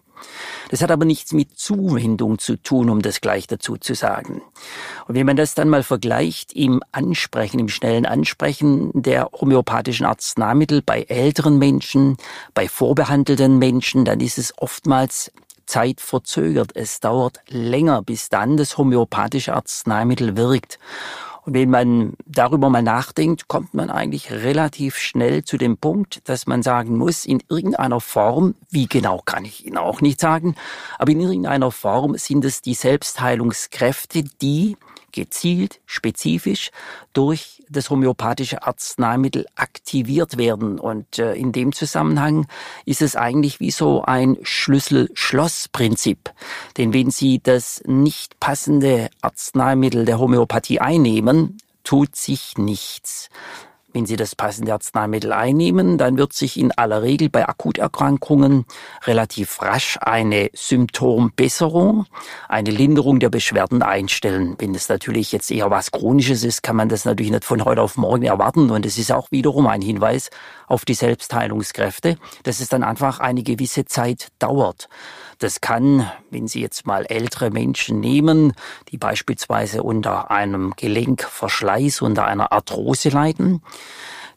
Das 0.70 0.82
hat 0.82 0.90
aber 0.90 1.04
nichts 1.04 1.32
mit 1.32 1.58
Zuwendung 1.58 2.38
zu 2.38 2.56
tun, 2.56 2.90
um 2.90 3.02
das 3.02 3.20
gleich 3.20 3.46
dazu 3.46 3.76
zu 3.76 3.94
sagen. 3.94 4.42
Und 5.06 5.14
wenn 5.14 5.26
man 5.26 5.36
das 5.36 5.54
dann 5.54 5.68
mal 5.68 5.82
vergleicht 5.82 6.52
im 6.52 6.82
Ansprechen, 6.92 7.58
im 7.58 7.68
schnellen 7.68 8.06
Ansprechen 8.06 8.90
der 8.94 9.30
homöopathischen 9.32 10.06
Arzneimittel 10.06 10.82
bei 10.82 11.02
älteren 11.02 11.58
Menschen, 11.58 12.16
bei 12.54 12.68
vorbehandelten 12.68 13.58
Menschen, 13.58 14.04
dann 14.04 14.20
ist 14.20 14.38
es 14.38 14.52
oftmals 14.56 15.30
Zeit 15.66 16.00
verzögert. 16.00 16.72
Es 16.74 17.00
dauert 17.00 17.40
länger, 17.48 18.02
bis 18.02 18.28
dann 18.28 18.56
das 18.56 18.76
homöopathische 18.78 19.54
Arzneimittel 19.54 20.36
wirkt. 20.36 20.78
Und 21.44 21.54
wenn 21.54 21.68
man 21.68 22.14
darüber 22.24 22.70
mal 22.70 22.82
nachdenkt, 22.82 23.48
kommt 23.48 23.74
man 23.74 23.90
eigentlich 23.90 24.30
relativ 24.30 24.96
schnell 24.96 25.44
zu 25.44 25.58
dem 25.58 25.76
Punkt, 25.76 26.26
dass 26.28 26.46
man 26.46 26.62
sagen 26.62 26.96
muss, 26.96 27.26
in 27.26 27.42
irgendeiner 27.50 28.00
Form, 28.00 28.54
wie 28.70 28.86
genau 28.86 29.20
kann 29.24 29.44
ich 29.44 29.66
Ihnen 29.66 29.76
auch 29.76 30.00
nicht 30.00 30.20
sagen, 30.20 30.54
aber 30.98 31.12
in 31.12 31.20
irgendeiner 31.20 31.70
Form 31.70 32.16
sind 32.16 32.44
es 32.44 32.62
die 32.62 32.74
Selbstheilungskräfte, 32.74 34.24
die 34.40 34.76
gezielt, 35.14 35.80
spezifisch 35.86 36.70
durch 37.12 37.62
das 37.70 37.88
homöopathische 37.88 38.62
Arzneimittel 38.64 39.46
aktiviert 39.54 40.36
werden. 40.36 40.78
Und 40.78 41.18
äh, 41.18 41.34
in 41.34 41.52
dem 41.52 41.72
Zusammenhang 41.72 42.46
ist 42.84 43.00
es 43.00 43.16
eigentlich 43.16 43.60
wie 43.60 43.70
so 43.70 44.02
ein 44.02 44.36
Schlüssel-Schloss-Prinzip. 44.42 46.30
Denn 46.76 46.92
wenn 46.92 47.10
Sie 47.10 47.40
das 47.42 47.80
nicht 47.86 48.40
passende 48.40 49.08
Arzneimittel 49.22 50.04
der 50.04 50.18
Homöopathie 50.18 50.80
einnehmen, 50.80 51.58
tut 51.84 52.16
sich 52.16 52.58
nichts. 52.58 53.28
Wenn 53.94 54.06
Sie 54.06 54.16
das 54.16 54.34
passende 54.34 54.72
Arzneimittel 54.72 55.32
einnehmen, 55.32 55.98
dann 55.98 56.18
wird 56.18 56.32
sich 56.32 56.58
in 56.58 56.72
aller 56.72 57.04
Regel 57.04 57.30
bei 57.30 57.48
Akuterkrankungen 57.48 58.64
relativ 59.04 59.62
rasch 59.62 59.98
eine 60.00 60.50
Symptombesserung, 60.52 62.04
eine 62.48 62.72
Linderung 62.72 63.20
der 63.20 63.30
Beschwerden 63.30 63.82
einstellen. 63.82 64.56
Wenn 64.58 64.74
es 64.74 64.88
natürlich 64.88 65.30
jetzt 65.30 65.48
eher 65.52 65.70
was 65.70 65.92
Chronisches 65.92 66.42
ist, 66.42 66.64
kann 66.64 66.74
man 66.74 66.88
das 66.88 67.04
natürlich 67.04 67.30
nicht 67.30 67.44
von 67.44 67.64
heute 67.64 67.82
auf 67.82 67.96
morgen 67.96 68.24
erwarten. 68.24 68.68
Und 68.70 68.84
es 68.84 68.98
ist 68.98 69.12
auch 69.12 69.30
wiederum 69.30 69.68
ein 69.68 69.80
Hinweis 69.80 70.30
auf 70.66 70.84
die 70.84 70.94
Selbstheilungskräfte, 70.94 72.16
dass 72.42 72.58
es 72.58 72.68
dann 72.68 72.82
einfach 72.82 73.20
eine 73.20 73.44
gewisse 73.44 73.84
Zeit 73.84 74.26
dauert. 74.40 74.88
Das 75.44 75.60
kann, 75.60 76.10
wenn 76.30 76.48
Sie 76.48 76.62
jetzt 76.62 76.86
mal 76.86 77.04
ältere 77.04 77.50
Menschen 77.50 78.00
nehmen, 78.00 78.54
die 78.88 78.96
beispielsweise 78.96 79.82
unter 79.82 80.30
einem 80.30 80.72
Gelenkverschleiß, 80.74 82.00
unter 82.00 82.24
einer 82.24 82.50
Arthrose 82.50 83.10
leiden, 83.10 83.60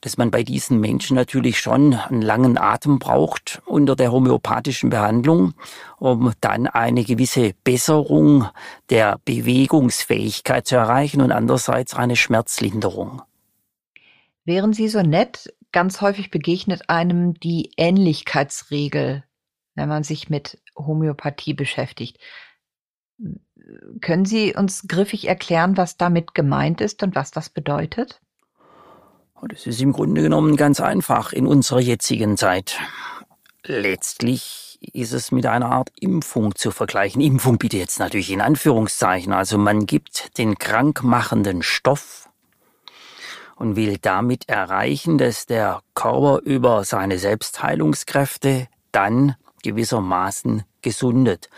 dass 0.02 0.18
man 0.18 0.32
bei 0.32 0.44
diesen 0.44 0.82
Menschen 0.82 1.16
natürlich 1.16 1.62
schon 1.62 1.94
einen 1.94 2.22
langen 2.22 2.58
Atem 2.58 3.00
braucht 3.00 3.62
unter 3.66 3.96
der 3.96 4.12
homöopathischen 4.12 4.90
Behandlung, 4.90 5.54
um 5.98 6.34
dann 6.42 6.68
eine 6.68 7.06
gewisse 7.06 7.54
Besserung 7.64 8.50
der 8.90 9.18
Bewegungsfähigkeit 9.24 10.68
zu 10.68 10.76
erreichen 10.76 11.22
und 11.22 11.32
andererseits 11.32 11.94
eine 11.94 12.18
Schmerzlinderung. 12.18 13.22
Wären 14.44 14.74
Sie 14.74 14.90
so 14.90 15.02
nett, 15.04 15.54
ganz 15.72 16.02
häufig 16.02 16.32
begegnet 16.32 16.90
einem 16.90 17.34
die 17.36 17.72
Ähnlichkeitsregel, 17.78 19.24
wenn 19.76 19.88
man 19.88 20.04
sich 20.04 20.30
mit 20.30 20.58
Homöopathie 20.78 21.54
beschäftigt. 21.54 22.20
Können 24.02 24.26
Sie 24.26 24.54
uns 24.56 24.88
griffig 24.88 25.28
erklären, 25.28 25.76
was 25.76 25.98
damit 25.98 26.34
gemeint 26.34 26.82
ist 26.82 27.04
und 27.04 27.16
was 27.16 27.32
das 27.32 27.50
bedeutet? 27.50 28.22
Oh, 29.42 29.48
das 29.48 29.68
ist 29.68 29.82
im 29.82 29.92
Grunde 29.92 30.22
genommen 30.22 30.56
ganz 30.56 30.80
einfach 30.80 31.34
in 31.34 31.46
unserer 31.46 31.80
jetzigen 31.80 32.38
Zeit. 32.38 32.80
Letztlich 33.64 34.80
ist 34.94 35.12
es 35.12 35.32
mit 35.32 35.46
einer 35.46 35.72
Art 35.72 35.92
Impfung 36.00 36.56
zu 36.56 36.72
vergleichen. 36.72 37.22
Impfung 37.22 37.58
bitte 37.58 37.78
jetzt 37.78 38.00
natürlich 38.00 38.32
in 38.32 38.42
Anführungszeichen. 38.42 39.34
Also 39.34 39.58
man 39.58 39.86
gibt 39.86 40.38
den 40.38 40.58
krankmachenden 40.58 41.64
Stoff 41.64 42.30
und 43.56 43.76
will 43.76 43.98
damit 44.00 44.48
erreichen, 44.48 45.18
dass 45.18 45.46
der 45.46 45.82
Körper 45.96 46.42
über 46.44 46.84
seine 46.84 47.18
Selbstheilungskräfte 47.18 48.68
dann 48.92 49.36
gewissermaßen 49.64 50.64
gesundet. 50.82 51.50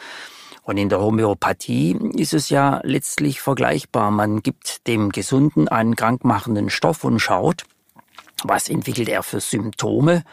Und 0.64 0.78
in 0.78 0.90
der 0.90 1.00
Homöopathie 1.00 1.98
ist 2.14 2.34
es 2.34 2.50
ja 2.50 2.80
letztlich 2.84 3.42
vergleichbar. 3.42 4.12
Man 4.12 4.44
gibt 4.44 4.86
dem 4.88 5.10
Gesunden 5.10 5.68
einen 5.68 5.96
krankmachenden 5.96 6.70
Stoff 6.70 7.04
und 7.04 7.20
schaut, 7.20 7.64
was 8.44 8.70
entwickelt 8.70 9.10
er 9.10 9.24
für 9.24 9.40
Symptome. 9.40 10.24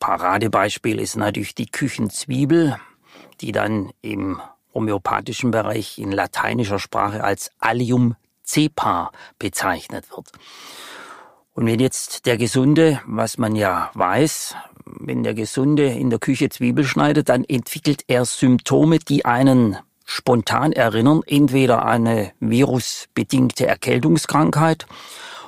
Paradebeispiel 0.00 0.98
ist 0.98 1.16
natürlich 1.16 1.54
die 1.54 1.70
Küchenzwiebel, 1.70 2.76
die 3.40 3.52
dann 3.52 3.92
im 4.00 4.40
homöopathischen 4.74 5.50
Bereich 5.50 5.98
in 5.98 6.12
lateinischer 6.12 6.78
Sprache 6.78 7.22
als 7.24 7.50
Allium 7.58 8.16
cepa 8.44 9.12
bezeichnet 9.38 10.10
wird. 10.10 10.32
Und 11.54 11.66
wenn 11.66 11.80
jetzt 11.80 12.26
der 12.26 12.36
Gesunde, 12.36 13.00
was 13.06 13.38
man 13.38 13.56
ja 13.56 13.90
weiß, 13.94 14.54
wenn 15.00 15.22
der 15.22 15.34
Gesunde 15.34 15.86
in 15.86 16.10
der 16.10 16.18
Küche 16.18 16.48
Zwiebel 16.48 16.84
schneidet, 16.84 17.28
dann 17.28 17.44
entwickelt 17.44 18.04
er 18.06 18.24
Symptome, 18.24 18.98
die 18.98 19.24
einen 19.24 19.76
spontan 20.04 20.72
erinnern, 20.72 21.20
entweder 21.26 21.84
eine 21.84 22.32
virusbedingte 22.40 23.66
Erkältungskrankheit 23.66 24.86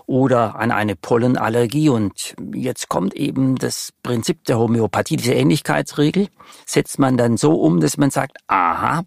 oder 0.06 0.56
an 0.56 0.70
eine 0.70 0.96
Pollenallergie. 0.96 1.88
Und 1.88 2.34
jetzt 2.52 2.88
kommt 2.88 3.14
eben 3.14 3.56
das 3.56 3.92
Prinzip 4.02 4.44
der 4.44 4.58
Homöopathie, 4.58 5.16
diese 5.16 5.34
Ähnlichkeitsregel, 5.34 6.28
setzt 6.66 6.98
man 6.98 7.16
dann 7.16 7.36
so 7.36 7.54
um, 7.54 7.80
dass 7.80 7.96
man 7.96 8.10
sagt, 8.10 8.36
aha, 8.48 9.04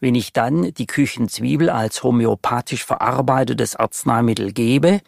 wenn 0.00 0.14
ich 0.14 0.32
dann 0.32 0.72
die 0.74 0.86
Küchenzwiebel 0.86 1.70
als 1.70 2.02
homöopathisch 2.02 2.84
verarbeitetes 2.84 3.76
Arzneimittel 3.76 4.52
gebe, 4.52 5.00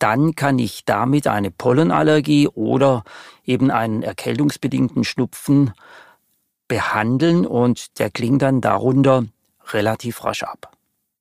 dann 0.00 0.34
kann 0.34 0.58
ich 0.58 0.84
damit 0.84 1.28
eine 1.28 1.50
Pollenallergie 1.50 2.48
oder 2.48 3.04
eben 3.44 3.70
einen 3.70 4.02
erkältungsbedingten 4.02 5.04
Schnupfen 5.04 5.72
behandeln 6.66 7.46
und 7.46 7.98
der 7.98 8.10
klingt 8.10 8.42
dann 8.42 8.60
darunter 8.60 9.24
relativ 9.72 10.24
rasch 10.24 10.42
ab. 10.42 10.72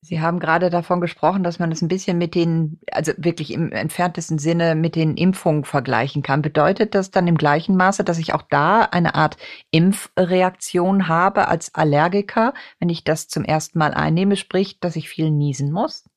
Sie 0.01 0.21
haben 0.21 0.39
gerade 0.39 0.69
davon 0.69 1.01
gesprochen, 1.01 1.43
dass 1.43 1.59
man 1.59 1.71
es 1.73 1.81
ein 1.81 1.89
bisschen 1.89 2.17
mit 2.17 2.33
den, 2.33 2.79
also 2.91 3.11
wirklich 3.17 3.51
im 3.51 3.71
entferntesten 3.73 4.39
Sinne 4.39 4.73
mit 4.73 4.95
den 4.95 5.17
Impfungen 5.17 5.65
vergleichen 5.65 6.23
kann. 6.23 6.41
Bedeutet 6.41 6.95
das 6.95 7.11
dann 7.11 7.27
im 7.27 7.37
gleichen 7.37 7.75
Maße, 7.75 8.05
dass 8.05 8.17
ich 8.17 8.33
auch 8.33 8.41
da 8.41 8.81
eine 8.81 9.15
Art 9.15 9.35
Impfreaktion 9.71 11.09
habe 11.09 11.49
als 11.49 11.75
Allergiker, 11.75 12.53
wenn 12.79 12.89
ich 12.89 13.03
das 13.03 13.27
zum 13.27 13.43
ersten 13.43 13.77
Mal 13.77 13.93
einnehme, 13.93 14.37
sprich, 14.37 14.79
dass 14.79 14.95
ich 14.95 15.09
viel 15.09 15.31
niesen 15.31 15.69
muss? 15.71 16.08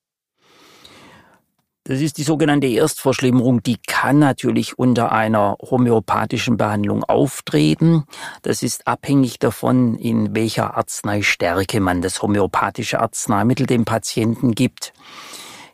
Das 1.84 2.00
ist 2.00 2.16
die 2.16 2.22
sogenannte 2.22 2.68
Erstverschlimmerung, 2.68 3.60
die 3.64 3.76
kann 3.76 4.20
natürlich 4.20 4.78
unter 4.78 5.10
einer 5.10 5.56
homöopathischen 5.60 6.56
Behandlung 6.56 7.02
auftreten. 7.02 8.04
Das 8.42 8.62
ist 8.62 8.86
abhängig 8.86 9.40
davon, 9.40 9.96
in 9.96 10.32
welcher 10.32 10.76
Arzneistärke 10.76 11.80
man 11.80 12.00
das 12.00 12.22
homöopathische 12.22 13.00
Arzneimittel 13.00 13.66
dem 13.66 13.84
Patienten 13.84 14.52
gibt. 14.52 14.92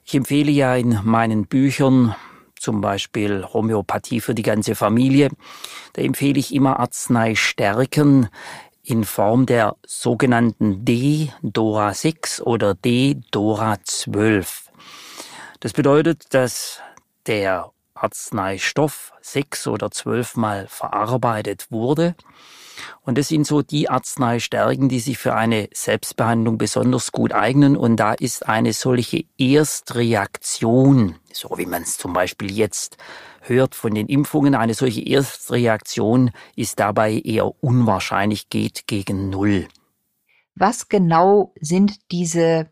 Ich 0.07 0.15
empfehle 0.15 0.51
ja 0.51 0.75
in 0.77 0.99
meinen 1.05 1.47
Büchern 1.47 2.15
zum 2.59 2.81
Beispiel 2.81 3.45
Homöopathie 3.45 4.23
für 4.23 4.35
die 4.35 4.43
ganze 4.43 4.75
Familie. 4.75 5.29
Da 5.93 6.01
empfehle 6.01 6.39
ich 6.39 6.55
immer 6.55 6.81
Arzneistärken 6.81 8.31
in 8.83 9.05
Form 9.05 9.45
der 9.45 9.77
sogenannten 9.87 10.87
D-Dora 10.87 11.93
6 11.93 12.41
oder 12.41 12.75
D-Dora 12.75 13.77
12. 13.85 14.68
Das 15.61 15.73
bedeutet, 15.73 16.35
dass 16.35 16.81
der 17.27 17.73
Arzneistoff 17.95 19.13
sechs 19.21 19.67
oder 19.67 19.91
zwölfmal 19.91 20.69
verarbeitet 20.69 21.71
wurde. 21.71 22.15
Und 23.03 23.19
das 23.19 23.29
sind 23.29 23.45
so 23.45 23.63
die 23.63 23.91
Arzneistärken, 23.91 24.89
die 24.89 25.01
sich 25.01 25.19
für 25.19 25.35
eine 25.35 25.69
Selbstbehandlung 25.73 26.59
besonders 26.59 27.11
gut 27.11 27.33
eignen. 27.33 27.77
Und 27.77 27.97
da 27.97 28.13
ist 28.13 28.49
eine 28.49 28.73
solche 28.73 29.25
Erstreaktion, 29.37 31.17
so 31.33 31.51
wie 31.57 31.67
man 31.67 31.83
es 31.83 31.99
zum 31.99 32.13
Beispiel 32.13 32.53
jetzt 32.53 32.97
hört 33.41 33.75
von 33.75 33.95
den 33.95 34.07
Impfungen, 34.07 34.55
eine 34.55 34.75
solche 34.75 35.05
Erstreaktion 35.05 36.31
ist 36.55 36.79
dabei 36.79 37.15
eher 37.15 37.53
unwahrscheinlich, 37.65 38.49
geht 38.49 38.87
gegen 38.87 39.31
Null. 39.31 39.67
Was 40.55 40.89
genau 40.89 41.53
sind 41.61 41.99
diese 42.11 42.71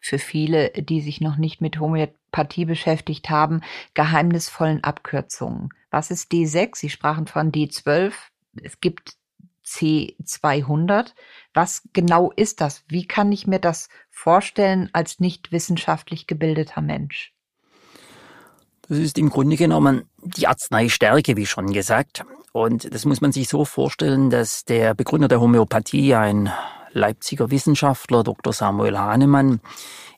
für 0.00 0.18
viele, 0.18 0.70
die 0.70 1.00
sich 1.00 1.20
noch 1.20 1.36
nicht 1.36 1.60
mit 1.60 1.78
Homöopathie 1.78 2.19
beschäftigt 2.30 3.30
haben, 3.30 3.60
geheimnisvollen 3.94 4.84
Abkürzungen. 4.84 5.70
Was 5.90 6.10
ist 6.10 6.32
D6? 6.32 6.76
Sie 6.76 6.90
sprachen 6.90 7.26
von 7.26 7.52
D12. 7.52 8.12
Es 8.62 8.80
gibt 8.80 9.14
C200. 9.66 11.12
Was 11.54 11.82
genau 11.92 12.32
ist 12.32 12.60
das? 12.60 12.84
Wie 12.88 13.06
kann 13.06 13.32
ich 13.32 13.46
mir 13.46 13.60
das 13.60 13.88
vorstellen 14.10 14.90
als 14.92 15.20
nicht 15.20 15.52
wissenschaftlich 15.52 16.26
gebildeter 16.26 16.80
Mensch? 16.80 17.32
Das 18.88 18.98
ist 18.98 19.18
im 19.18 19.30
Grunde 19.30 19.56
genommen 19.56 20.08
die 20.20 20.48
Arzneistärke, 20.48 21.36
wie 21.36 21.46
schon 21.46 21.72
gesagt. 21.72 22.24
Und 22.52 22.92
das 22.92 23.04
muss 23.04 23.20
man 23.20 23.30
sich 23.30 23.48
so 23.48 23.64
vorstellen, 23.64 24.30
dass 24.30 24.64
der 24.64 24.94
Begründer 24.94 25.28
der 25.28 25.40
Homöopathie 25.40 26.16
ein 26.16 26.50
Leipziger 26.92 27.50
Wissenschaftler 27.50 28.22
Dr. 28.22 28.52
Samuel 28.52 28.98
Hahnemann 28.98 29.60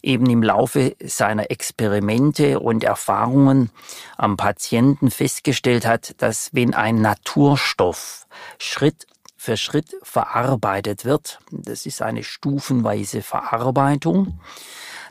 eben 0.03 0.29
im 0.29 0.43
Laufe 0.43 0.97
seiner 1.03 1.51
Experimente 1.51 2.61
und 2.61 2.85
Erfahrungen 2.85 3.71
am 4.17 4.37
Patienten 4.37 5.11
festgestellt 5.11 5.87
hat, 5.87 6.15
dass 6.19 6.51
wenn 6.53 6.75
ein 6.75 7.01
Naturstoff 7.01 8.27
Schritt 8.59 9.07
für 9.37 9.57
Schritt 9.57 9.97
verarbeitet 10.03 11.05
wird, 11.05 11.41
das 11.51 11.87
ist 11.87 12.03
eine 12.03 12.23
stufenweise 12.23 13.23
Verarbeitung, 13.23 14.41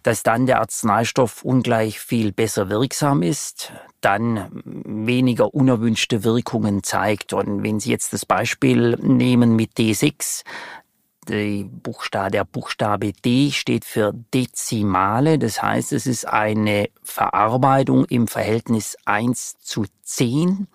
dass 0.04 0.24
dann 0.24 0.45
der 0.45 0.60
Arzneistoff 0.60 1.43
ungleich 1.43 2.00
viel 2.00 2.32
besser 2.32 2.69
wirksam 2.69 3.21
ist, 3.21 3.71
dann 4.00 4.50
weniger 4.63 5.54
unerwünschte 5.54 6.24
Wirkungen 6.24 6.82
zeigt. 6.82 7.34
Und 7.34 7.63
wenn 7.63 7.80
Sie 7.80 7.91
jetzt 7.91 8.13
das 8.13 8.26
Beispiel 8.26 8.97
nehmen 9.02 9.56
mit 9.56 9.78
D6, 9.78 10.43
die 11.32 11.63
Buchstabe, 11.63 12.32
der 12.32 12.46
Buchstabe 12.46 13.13
D 13.13 13.52
steht 13.52 13.86
für 13.86 14.13
Dezimale, 14.34 15.39
das 15.39 15.62
heißt, 15.62 15.94
es 15.94 16.06
ist 16.06 16.28
eine 16.28 16.89
Verarbeitung 17.04 18.06
im 18.06 18.28
Verhältnis 18.28 18.98
1 19.06 19.60
zu 19.60 19.86
10. 20.04 20.67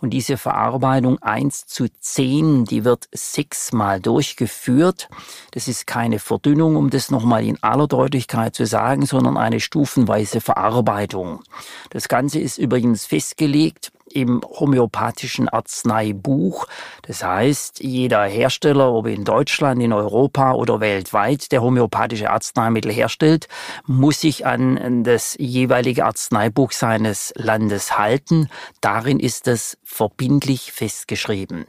Und 0.00 0.10
diese 0.10 0.36
Verarbeitung 0.36 1.20
1 1.20 1.66
zu 1.66 1.86
10, 1.88 2.66
die 2.66 2.84
wird 2.84 3.08
sechsmal 3.12 4.00
durchgeführt. 4.00 5.08
Das 5.50 5.66
ist 5.66 5.88
keine 5.88 6.20
Verdünnung, 6.20 6.76
um 6.76 6.90
das 6.90 7.10
nochmal 7.10 7.44
in 7.44 7.60
aller 7.64 7.88
Deutlichkeit 7.88 8.54
zu 8.54 8.64
sagen, 8.64 9.06
sondern 9.06 9.36
eine 9.36 9.58
stufenweise 9.58 10.40
Verarbeitung. 10.40 11.42
Das 11.90 12.06
Ganze 12.06 12.38
ist 12.38 12.58
übrigens 12.58 13.06
festgelegt 13.06 13.90
im 14.12 14.42
homöopathischen 14.42 15.48
Arzneibuch. 15.48 16.66
Das 17.02 17.22
heißt, 17.22 17.80
jeder 17.82 18.24
Hersteller, 18.24 18.92
ob 18.92 19.06
in 19.06 19.24
Deutschland, 19.24 19.82
in 19.82 19.92
Europa 19.92 20.52
oder 20.52 20.80
weltweit, 20.80 21.52
der 21.52 21.62
homöopathische 21.62 22.30
Arzneimittel 22.30 22.92
herstellt, 22.92 23.48
muss 23.86 24.20
sich 24.20 24.46
an 24.46 25.04
das 25.04 25.36
jeweilige 25.38 26.04
Arzneibuch 26.04 26.72
seines 26.72 27.32
Landes 27.36 27.98
halten. 27.98 28.48
Darin 28.80 29.20
ist 29.20 29.48
es 29.48 29.78
verbindlich 29.84 30.72
festgeschrieben. 30.72 31.66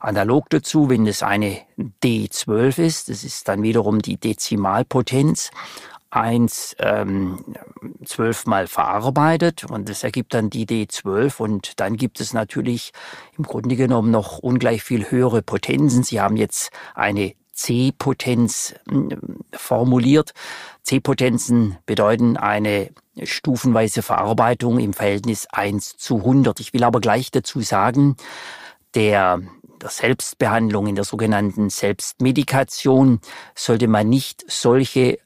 Analog 0.00 0.50
dazu, 0.50 0.88
wenn 0.90 1.06
es 1.06 1.22
eine 1.22 1.58
D12 2.04 2.78
ist, 2.78 3.08
das 3.08 3.24
ist 3.24 3.48
dann 3.48 3.62
wiederum 3.62 4.00
die 4.00 4.18
Dezimalpotenz, 4.18 5.50
eins 6.10 6.76
ähm, 6.78 7.44
zwölfmal 8.04 8.66
verarbeitet 8.66 9.64
und 9.64 9.88
das 9.88 10.04
ergibt 10.04 10.34
dann 10.34 10.50
die 10.50 10.66
D12 10.66 11.38
und 11.40 11.80
dann 11.80 11.96
gibt 11.96 12.20
es 12.20 12.32
natürlich 12.32 12.92
im 13.36 13.44
Grunde 13.44 13.76
genommen 13.76 14.10
noch 14.10 14.38
ungleich 14.38 14.82
viel 14.82 15.10
höhere 15.10 15.42
Potenzen. 15.42 16.02
Sie 16.02 16.20
haben 16.20 16.36
jetzt 16.36 16.70
eine 16.94 17.34
C-Potenz 17.52 18.74
hm, 18.88 19.40
formuliert. 19.52 20.32
C-Potenzen 20.82 21.78
bedeuten 21.86 22.36
eine 22.36 22.90
stufenweise 23.22 24.02
Verarbeitung 24.02 24.78
im 24.78 24.92
Verhältnis 24.92 25.46
1 25.50 25.96
zu 25.96 26.18
100. 26.18 26.60
Ich 26.60 26.72
will 26.74 26.84
aber 26.84 27.00
gleich 27.00 27.30
dazu 27.30 27.60
sagen, 27.62 28.16
der 28.94 29.40
der 29.82 29.90
Selbstbehandlung, 29.90 30.86
in 30.86 30.94
der 30.94 31.04
sogenannten 31.04 31.70
Selbstmedikation, 31.70 33.20
sollte 33.54 33.88
man 33.88 34.08
nicht 34.08 34.44
solche 34.48 35.18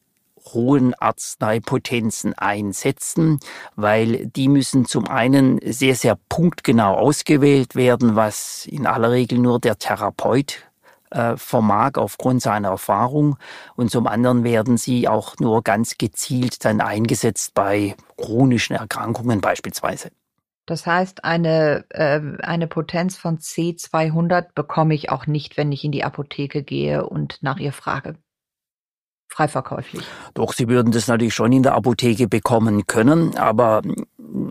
hohen 0.46 0.94
Arzneipotenzen 0.94 2.34
einsetzen, 2.34 3.40
weil 3.76 4.26
die 4.26 4.48
müssen 4.48 4.84
zum 4.84 5.08
einen 5.08 5.60
sehr, 5.64 5.94
sehr 5.94 6.18
punktgenau 6.28 6.94
ausgewählt 6.94 7.74
werden, 7.74 8.16
was 8.16 8.66
in 8.66 8.86
aller 8.86 9.10
Regel 9.10 9.38
nur 9.38 9.60
der 9.60 9.78
Therapeut 9.78 10.64
äh, 11.10 11.36
vermag 11.36 11.92
aufgrund 11.96 12.42
seiner 12.42 12.68
Erfahrung 12.68 13.36
und 13.76 13.90
zum 13.90 14.06
anderen 14.06 14.44
werden 14.44 14.76
sie 14.76 15.08
auch 15.08 15.38
nur 15.38 15.62
ganz 15.62 15.98
gezielt 15.98 16.64
dann 16.64 16.80
eingesetzt 16.80 17.54
bei 17.54 17.96
chronischen 18.16 18.76
Erkrankungen 18.76 19.40
beispielsweise. 19.40 20.10
Das 20.66 20.86
heißt, 20.86 21.24
eine, 21.24 21.84
äh, 21.88 22.20
eine 22.42 22.68
Potenz 22.68 23.16
von 23.16 23.38
C200 23.38 24.54
bekomme 24.54 24.94
ich 24.94 25.10
auch 25.10 25.26
nicht, 25.26 25.56
wenn 25.56 25.72
ich 25.72 25.84
in 25.84 25.90
die 25.90 26.04
Apotheke 26.04 26.62
gehe 26.62 27.04
und 27.06 27.42
nach 27.42 27.58
ihr 27.58 27.72
frage 27.72 28.16
frei 29.30 29.48
verkäuflich. 29.48 30.04
Doch, 30.34 30.52
Sie 30.52 30.68
würden 30.68 30.92
das 30.92 31.08
natürlich 31.08 31.34
schon 31.34 31.52
in 31.52 31.62
der 31.62 31.74
Apotheke 31.74 32.28
bekommen 32.28 32.86
können, 32.86 33.36
aber 33.36 33.82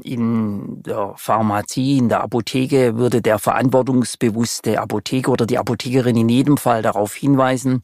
in 0.04 0.82
der 0.84 1.14
Pharmazie, 1.16 1.98
in 1.98 2.10
der 2.10 2.22
Apotheke 2.22 2.98
würde 2.98 3.22
der 3.22 3.40
verantwortungsbewusste 3.40 4.80
Apotheker 4.80 5.32
oder 5.32 5.46
die 5.46 5.58
Apothekerin 5.58 6.18
in 6.18 6.30
jedem 6.30 6.58
Fall 6.58 6.82
darauf 6.82 7.14
hinweisen, 7.14 7.84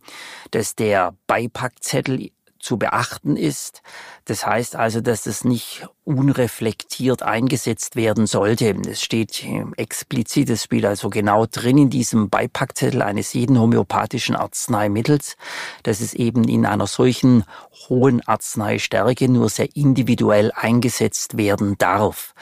dass 0.51 0.75
der 0.75 1.13
Beipackzettel 1.27 2.31
zu 2.65 2.77
beachten 2.77 3.37
ist. 3.37 3.83
Das 4.25 4.45
heißt 4.45 4.75
also, 4.75 4.99
dass 4.99 5.27
es 5.27 5.45
nicht 5.45 5.87
unreflektiert 6.03 7.21
eingesetzt 7.21 7.95
werden 7.95 8.25
sollte. 8.25 8.75
Es 8.89 9.03
steht 9.03 9.45
explizit, 9.77 10.49
es 10.49 10.63
steht 10.63 10.85
also 10.85 11.09
genau 11.09 11.45
drin 11.45 11.77
in 11.77 11.89
diesem 11.91 12.29
Beipackzettel 12.29 13.03
eines 13.03 13.33
jeden 13.33 13.59
homöopathischen 13.59 14.35
Arzneimittels, 14.35 15.37
dass 15.83 16.01
es 16.01 16.15
eben 16.15 16.47
in 16.47 16.65
einer 16.65 16.87
solchen 16.87 17.43
hohen 17.87 18.27
Arzneistärke 18.27 19.29
nur 19.29 19.49
sehr 19.49 19.75
individuell 19.75 20.51
eingesetzt 20.55 21.37
werden 21.37 21.77
darf. 21.77 22.33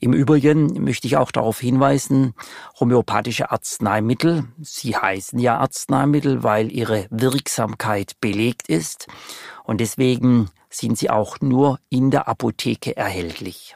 Im 0.00 0.12
Übrigen 0.12 0.84
möchte 0.84 1.08
ich 1.08 1.16
auch 1.16 1.32
darauf 1.32 1.58
hinweisen, 1.58 2.34
homöopathische 2.78 3.50
Arzneimittel, 3.50 4.44
sie 4.60 4.96
heißen 4.96 5.38
ja 5.40 5.58
Arzneimittel, 5.58 6.44
weil 6.44 6.70
ihre 6.70 7.06
Wirksamkeit 7.10 8.12
belegt 8.20 8.68
ist 8.68 9.08
und 9.64 9.80
deswegen 9.80 10.50
sind 10.70 10.98
sie 10.98 11.10
auch 11.10 11.40
nur 11.40 11.80
in 11.88 12.10
der 12.10 12.28
Apotheke 12.28 12.96
erhältlich. 12.96 13.74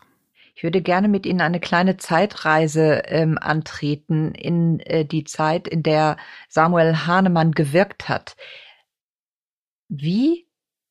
Ich 0.55 0.63
würde 0.63 0.81
gerne 0.81 1.09
mit 1.09 1.27
Ihnen 1.27 1.41
eine 1.41 1.59
kleine 1.59 1.97
Zeitreise 1.97 3.03
ähm, 3.07 3.37
antreten 3.37 4.33
in 4.33 4.79
äh, 4.81 5.05
die 5.05 5.25
Zeit, 5.25 5.67
in 5.67 5.83
der 5.83 6.19
Samuel 6.49 7.05
Hahnemann 7.07 7.51
gewirkt 7.51 8.09
hat. 8.09 8.37
Wie 9.89 10.47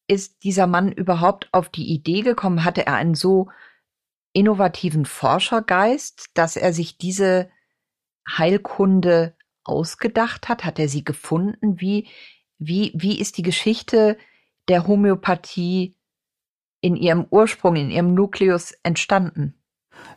ist 0.08 0.44
dieser 0.44 0.68
Mann 0.68 0.92
überhaupt 0.92 1.48
auf 1.54 1.70
die 1.70 1.88
Idee 1.88 2.20
gekommen? 2.20 2.66
Hatte 2.66 2.86
er 2.86 2.96
einen 2.96 3.16
so 3.16 3.50
innovativen 4.34 5.06
Forschergeist, 5.06 6.30
dass 6.34 6.56
er 6.56 6.74
sich 6.74 6.98
diese 6.98 7.50
Heilkunde 8.30 9.36
ausgedacht 9.64 10.50
hat? 10.50 10.64
Hat 10.64 10.80
er 10.80 10.90
sie 10.90 11.04
gefunden? 11.04 11.80
Wie, 11.80 12.08
wie, 12.58 12.92
wie 12.96 13.20
ist 13.20 13.38
die 13.38 13.44
Geschichte 13.44 14.18
der 14.68 14.88
Homöopathie 14.88 15.96
in 16.82 16.96
ihrem 16.96 17.26
Ursprung, 17.30 17.76
in 17.76 17.92
ihrem 17.92 18.14
Nukleus 18.14 18.74
entstanden? 18.84 19.56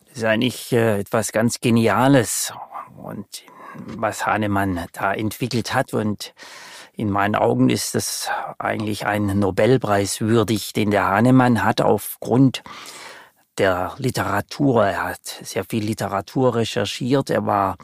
Das 0.07 0.19
ist 0.19 0.25
eigentlich 0.25 0.73
äh, 0.73 1.01
etwas 1.01 1.33
ganz 1.33 1.61
Geniales 1.61 2.53
und 2.97 3.45
was 3.75 4.25
Hahnemann 4.25 4.87
da 4.93 5.13
entwickelt 5.13 5.75
hat 5.75 5.95
und 5.95 6.33
in 6.93 7.11
meinen 7.11 7.35
Augen 7.35 7.71
ist 7.71 7.97
das 7.97 8.31
eigentlich 8.59 9.05
ein 9.05 9.39
Nobelpreis 9.39 10.21
würdig, 10.21 10.73
den 10.73 10.93
der 10.93 11.09
Hahnemann 11.09 11.65
hat 11.65 11.81
aufgrund 11.81 12.63
der 13.59 13.95
Literatur. 13.99 14.87
Er 14.87 15.05
hat 15.05 15.41
sehr 15.43 15.65
viel 15.65 15.85
Literatur 15.85 16.55
recherchiert. 16.55 17.31
Er 17.31 17.47
war 17.47 17.77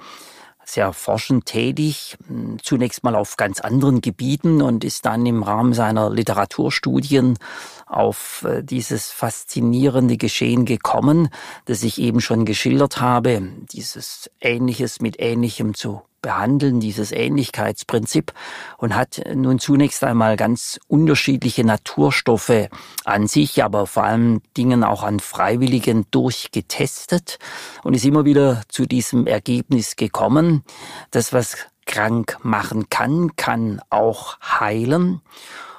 sehr 0.65 0.93
forschend 0.93 1.47
tätig, 1.47 2.17
zunächst 2.63 3.03
mal 3.03 3.17
auf 3.17 3.37
ganz 3.37 3.61
anderen 3.61 4.01
Gebieten 4.01 4.63
und 4.63 4.85
ist 4.85 5.05
dann 5.05 5.27
im 5.27 5.43
Rahmen 5.43 5.73
seiner 5.73 6.11
Literaturstudien 6.11 7.39
auf 7.87 8.45
äh, 8.49 8.63
dieses 8.63 9.11
faszinierende 9.11 10.17
Geschehen 10.17 10.65
gekommen, 10.65 11.29
das 11.65 11.83
ich 11.83 11.99
eben 11.99 12.21
schon 12.21 12.45
geschildert 12.45 13.01
habe, 13.01 13.43
dieses 13.73 14.31
Ähnliches 14.41 15.01
mit 15.01 15.19
Ähnlichem 15.19 15.75
zu 15.75 16.03
behandeln, 16.23 16.81
dieses 16.81 17.13
Ähnlichkeitsprinzip, 17.13 18.33
und 18.77 18.95
hat 18.95 19.21
nun 19.35 19.59
zunächst 19.59 20.05
einmal 20.05 20.37
ganz 20.37 20.79
unterschiedliche 20.89 21.65
Naturstoffe 21.65 22.69
an 23.05 23.27
sich, 23.27 23.63
aber 23.63 23.87
vor 23.87 24.05
allem 24.05 24.43
Dingen 24.57 24.85
auch 24.85 25.03
an 25.03 25.21
Freiwilligen 25.21 26.07
durchgetestet 26.11 27.39
und 27.83 27.95
ist 27.95 28.05
immer 28.05 28.25
wieder 28.25 28.63
zu 28.69 28.87
diesem 28.87 29.27
Ergebnis 29.27 29.97
gekommen, 29.97 30.65
dass 31.11 31.33
was 31.33 31.57
krank 31.87 32.39
machen 32.43 32.89
kann, 32.89 33.35
kann 33.37 33.81
auch 33.91 34.39
heilen. 34.41 35.21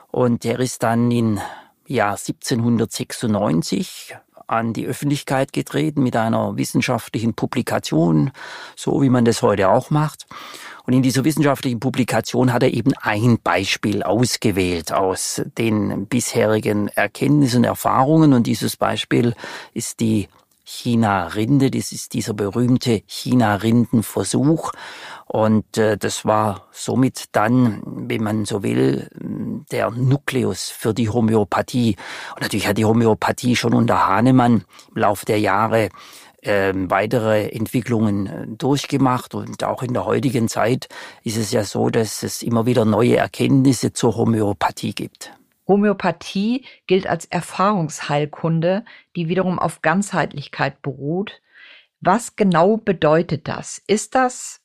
Und 0.10 0.44
er 0.44 0.60
ist 0.60 0.84
dann 0.84 1.10
in 1.10 1.40
Jahr 1.88 2.18
1796 2.18 4.16
an 4.52 4.74
die 4.74 4.86
Öffentlichkeit 4.86 5.54
getreten 5.54 6.04
mit 6.04 6.16
einer 6.16 6.58
wissenschaftlichen 6.58 7.34
Publikation, 7.34 8.32
so 8.76 9.02
wie 9.02 9.10
man 9.10 9.26
das 9.26 9.42
heute 9.42 9.70
auch 9.70 9.90
macht. 9.90 10.26
Und 10.86 10.94
in 10.94 11.04
dieser 11.04 11.24
wissenschaftlichen 11.24 11.80
Publikation 11.80 12.52
hat 12.52 12.64
er 12.64 12.74
eben 12.74 12.94
ein 13.02 13.40
Beispiel 13.42 14.04
ausgewählt 14.04 14.92
aus 14.92 15.42
den 15.58 16.08
bisherigen 16.08 16.88
Erkenntnissen 16.90 17.60
und 17.60 17.66
Erfahrungen. 17.66 18.34
Und 18.34 18.48
dieses 18.48 18.78
Beispiel 18.78 19.34
ist 19.74 20.00
die 20.00 20.28
China-Rinde. 20.64 21.72
Das 21.72 21.92
ist 21.92 22.14
dieser 22.14 22.34
berühmte 22.34 23.02
China-Rinden-Versuch. 23.06 24.72
Und 25.26 25.78
äh, 25.78 25.98
das 25.98 26.26
war 26.26 26.68
somit 26.72 27.26
dann, 27.32 27.82
wenn 27.86 28.24
man 28.24 28.46
so 28.46 28.64
will, 28.64 29.10
der 29.72 29.90
Nukleus 29.92 30.70
für 30.70 30.94
die 30.94 31.10
Homöopathie. 31.10 31.96
Und 32.36 32.42
natürlich 32.42 32.68
hat 32.68 32.78
die 32.78 32.86
Homöopathie 32.86 33.56
schon 33.56 33.74
unter 33.74 34.08
Hahnemann 34.08 34.66
im 34.94 35.02
Laufe 35.02 35.26
der 35.26 35.40
Jahre 35.40 35.90
äh, 36.42 36.74
weitere 36.76 37.50
Entwicklungen 37.50 38.28
äh, 38.28 38.48
durchgemacht. 38.48 39.36
Und 39.36 39.64
auch 39.64 39.84
in 39.84 39.94
der 39.94 40.06
heutigen 40.06 40.48
Zeit 40.48 40.90
ist 41.24 41.38
es 41.38 41.52
ja 41.52 41.64
so, 41.64 41.90
dass 41.90 42.24
es 42.24 42.42
immer 42.42 42.66
wieder 42.66 42.86
neue 42.86 43.18
Erkenntnisse 43.18 43.94
zur 43.94 44.16
Homöopathie 44.16 44.94
gibt. 44.94 45.32
Homöopathie 45.72 46.66
gilt 46.86 47.08
als 47.08 47.24
Erfahrungsheilkunde, 47.26 48.84
die 49.16 49.30
wiederum 49.30 49.58
auf 49.58 49.82
Ganzheitlichkeit 49.82 50.82
beruht. 50.82 51.42
Was 52.02 52.36
genau 52.36 52.76
bedeutet 52.76 53.48
das? 53.48 53.82
Ist 53.88 54.14
das 54.14 54.62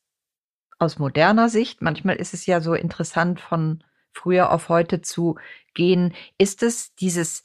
aus 0.80 0.98
moderner 0.98 1.48
Sicht, 1.48 1.80
manchmal 1.80 2.16
ist 2.16 2.34
es 2.34 2.44
ja 2.46 2.60
so 2.60 2.74
interessant 2.74 3.40
von 3.40 3.84
früher 4.12 4.50
auf 4.50 4.68
heute 4.68 5.00
zu 5.00 5.36
gehen, 5.74 6.12
ist 6.38 6.64
es 6.64 6.94
dieses 6.96 7.44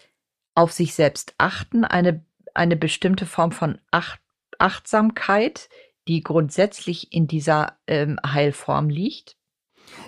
auf 0.56 0.72
sich 0.72 0.96
selbst 0.96 1.36
achten, 1.38 1.86
eine, 1.86 2.26
eine 2.56 2.76
bestimmte 2.76 3.28
Form 3.28 3.52
von 3.52 3.80
Acht, 3.92 4.20
Achtsamkeit, 4.58 5.70
die 6.08 6.22
grundsätzlich 6.22 7.14
in 7.14 7.28
dieser 7.28 7.78
ähm, 7.86 8.20
Heilform 8.26 8.90
liegt? 8.90 9.38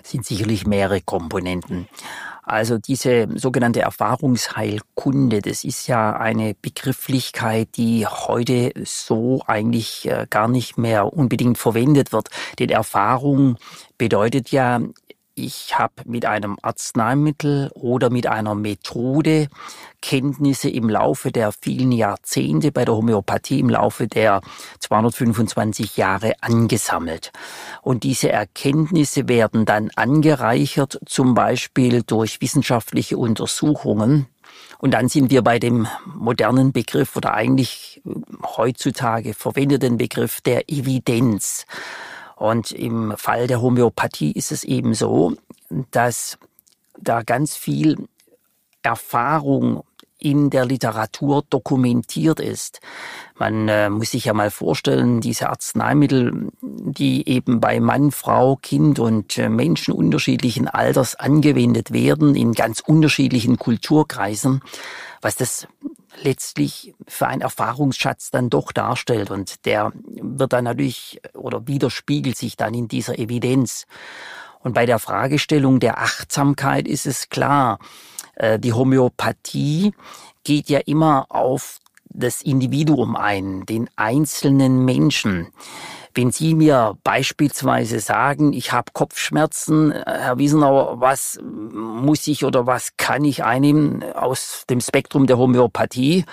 Sind 0.02 0.26
sicherlich 0.26 0.66
mehrere 0.66 1.00
Komponenten. 1.00 1.88
Also 2.46 2.76
diese 2.76 3.26
sogenannte 3.36 3.80
Erfahrungsheilkunde, 3.80 5.40
das 5.40 5.64
ist 5.64 5.86
ja 5.86 6.14
eine 6.14 6.54
Begrifflichkeit, 6.60 7.68
die 7.76 8.06
heute 8.06 8.72
so 8.84 9.42
eigentlich 9.46 10.06
äh, 10.10 10.26
gar 10.28 10.48
nicht 10.48 10.76
mehr 10.76 11.10
unbedingt 11.10 11.56
verwendet 11.56 12.12
wird. 12.12 12.28
Denn 12.58 12.68
Erfahrung 12.68 13.56
bedeutet 13.96 14.50
ja, 14.50 14.80
ich 15.34 15.78
habe 15.78 15.94
mit 16.04 16.26
einem 16.26 16.56
Arzneimittel 16.62 17.70
oder 17.74 18.10
mit 18.10 18.26
einer 18.26 18.54
Methode 18.54 19.48
Kenntnisse 20.00 20.68
im 20.68 20.88
Laufe 20.88 21.32
der 21.32 21.50
vielen 21.50 21.90
Jahrzehnte 21.90 22.70
bei 22.70 22.84
der 22.84 22.94
Homöopathie 22.94 23.58
im 23.58 23.70
Laufe 23.70 24.06
der 24.06 24.42
225 24.78 25.96
Jahre 25.96 26.34
angesammelt. 26.40 27.32
Und 27.82 28.04
diese 28.04 28.30
Erkenntnisse 28.30 29.28
werden 29.28 29.64
dann 29.64 29.90
angereichert, 29.96 31.00
zum 31.06 31.34
Beispiel 31.34 32.02
durch 32.02 32.40
wissenschaftliche 32.40 33.16
Untersuchungen. 33.16 34.26
Und 34.78 34.92
dann 34.92 35.08
sind 35.08 35.30
wir 35.30 35.42
bei 35.42 35.58
dem 35.58 35.88
modernen 36.04 36.72
Begriff 36.72 37.16
oder 37.16 37.34
eigentlich 37.34 38.02
heutzutage 38.56 39.34
verwendeten 39.34 39.96
Begriff 39.96 40.40
der 40.42 40.68
Evidenz. 40.68 41.66
Und 42.36 42.72
im 42.72 43.14
Fall 43.16 43.46
der 43.46 43.62
Homöopathie 43.62 44.32
ist 44.32 44.52
es 44.52 44.64
eben 44.64 44.94
so, 44.94 45.34
dass 45.90 46.38
da 46.98 47.22
ganz 47.22 47.56
viel 47.56 48.08
Erfahrung 48.82 49.84
in 50.24 50.48
der 50.48 50.64
Literatur 50.64 51.44
dokumentiert 51.50 52.40
ist. 52.40 52.80
Man 53.38 53.68
äh, 53.68 53.90
muss 53.90 54.12
sich 54.12 54.24
ja 54.24 54.32
mal 54.32 54.50
vorstellen, 54.50 55.20
diese 55.20 55.50
Arzneimittel, 55.50 56.48
die 56.62 57.28
eben 57.28 57.60
bei 57.60 57.78
Mann, 57.78 58.10
Frau, 58.10 58.56
Kind 58.56 58.98
und 58.98 59.36
äh, 59.36 59.50
Menschen 59.50 59.92
unterschiedlichen 59.92 60.66
Alters 60.66 61.14
angewendet 61.14 61.92
werden, 61.92 62.34
in 62.34 62.52
ganz 62.52 62.80
unterschiedlichen 62.80 63.58
Kulturkreisen, 63.58 64.62
was 65.20 65.36
das 65.36 65.68
letztlich 66.22 66.94
für 67.06 67.26
einen 67.26 67.42
Erfahrungsschatz 67.42 68.30
dann 68.30 68.48
doch 68.48 68.72
darstellt. 68.72 69.30
Und 69.30 69.66
der 69.66 69.92
wird 70.06 70.54
dann 70.54 70.64
natürlich 70.64 71.20
oder 71.34 71.66
widerspiegelt 71.66 72.38
sich 72.38 72.56
dann 72.56 72.72
in 72.72 72.88
dieser 72.88 73.18
Evidenz. 73.18 73.86
Und 74.60 74.72
bei 74.72 74.86
der 74.86 74.98
Fragestellung 74.98 75.80
der 75.80 75.98
Achtsamkeit 75.98 76.88
ist 76.88 77.04
es 77.06 77.28
klar, 77.28 77.78
die 78.58 78.72
Homöopathie 78.72 79.92
geht 80.44 80.68
ja 80.68 80.80
immer 80.80 81.26
auf 81.28 81.80
das 82.14 82.42
Individuum 82.42 83.16
ein, 83.16 83.66
den 83.66 83.90
einzelnen 83.96 84.84
Menschen. 84.84 85.48
Wenn 86.14 86.30
Sie 86.30 86.54
mir 86.54 86.96
beispielsweise 87.02 87.98
sagen, 87.98 88.52
ich 88.52 88.70
habe 88.72 88.92
Kopfschmerzen, 88.92 89.90
Herr 89.90 90.38
Wiesenauer, 90.38 91.00
was 91.00 91.40
muss 91.42 92.28
ich 92.28 92.44
oder 92.44 92.66
was 92.66 92.96
kann 92.96 93.24
ich 93.24 93.42
einnehmen 93.42 94.04
aus 94.14 94.62
dem 94.70 94.80
Spektrum 94.80 95.26
der 95.26 95.38
Homöopathie, 95.38 96.24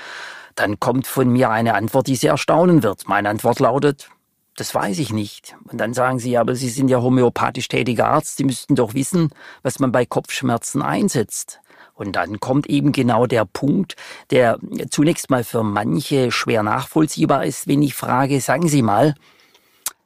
dann 0.54 0.80
kommt 0.80 1.08
von 1.08 1.30
mir 1.30 1.50
eine 1.50 1.74
Antwort, 1.74 2.06
die 2.06 2.16
Sie 2.16 2.28
erstaunen 2.28 2.84
wird. 2.84 3.08
Meine 3.08 3.30
Antwort 3.30 3.60
lautet, 3.60 4.10
das 4.56 4.76
weiß 4.76 5.00
ich 5.00 5.12
nicht. 5.12 5.56
Und 5.72 5.80
dann 5.80 5.96
sagen 5.96 6.20
Sie, 6.20 6.38
aber 6.38 6.54
Sie 6.54 6.70
sind 6.70 6.90
ja 6.90 7.02
homöopathisch 7.02 7.68
tätiger 7.68 8.08
Arzt, 8.10 8.38
Sie 8.38 8.44
müssten 8.44 8.76
doch 8.76 8.94
wissen, 8.94 9.30
was 9.64 9.80
man 9.80 9.92
bei 9.92 10.06
Kopfschmerzen 10.06 10.84
einsetzt. 10.84 11.60
Und 12.02 12.14
dann 12.14 12.40
kommt 12.40 12.66
eben 12.66 12.94
genau 12.94 13.28
der 13.28 13.46
Punkt, 13.46 13.96
der 14.32 14.58
zunächst 14.90 15.30
mal 15.30 15.44
für 15.44 15.62
manche 15.62 16.32
schwer 16.32 16.64
nachvollziehbar 16.64 17.46
ist, 17.46 17.68
wenn 17.68 17.84
ich 17.84 17.94
frage, 17.94 18.42
sagen 18.42 18.68
Sie 18.68 18.82
mal, 18.82 19.14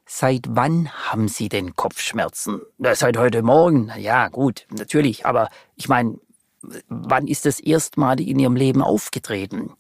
seit 0.06 0.42
wann 0.50 0.90
haben 0.92 1.30
Sie 1.30 1.48
denn 1.48 1.78
Kopfschmerzen? 1.78 2.60
Seit 2.80 3.16
heute 3.16 3.44
Morgen. 3.44 3.94
Ja, 3.98 4.28
gut, 4.28 4.68
natürlich, 4.78 5.26
aber 5.26 5.48
ich 5.78 5.88
meine, 5.88 6.20
wann 6.90 7.28
ist 7.28 7.46
das 7.46 7.62
erstmal 7.62 8.20
in 8.20 8.40
Ihrem 8.40 8.58
Leben 8.58 8.82
aufgetreten? 8.82 9.72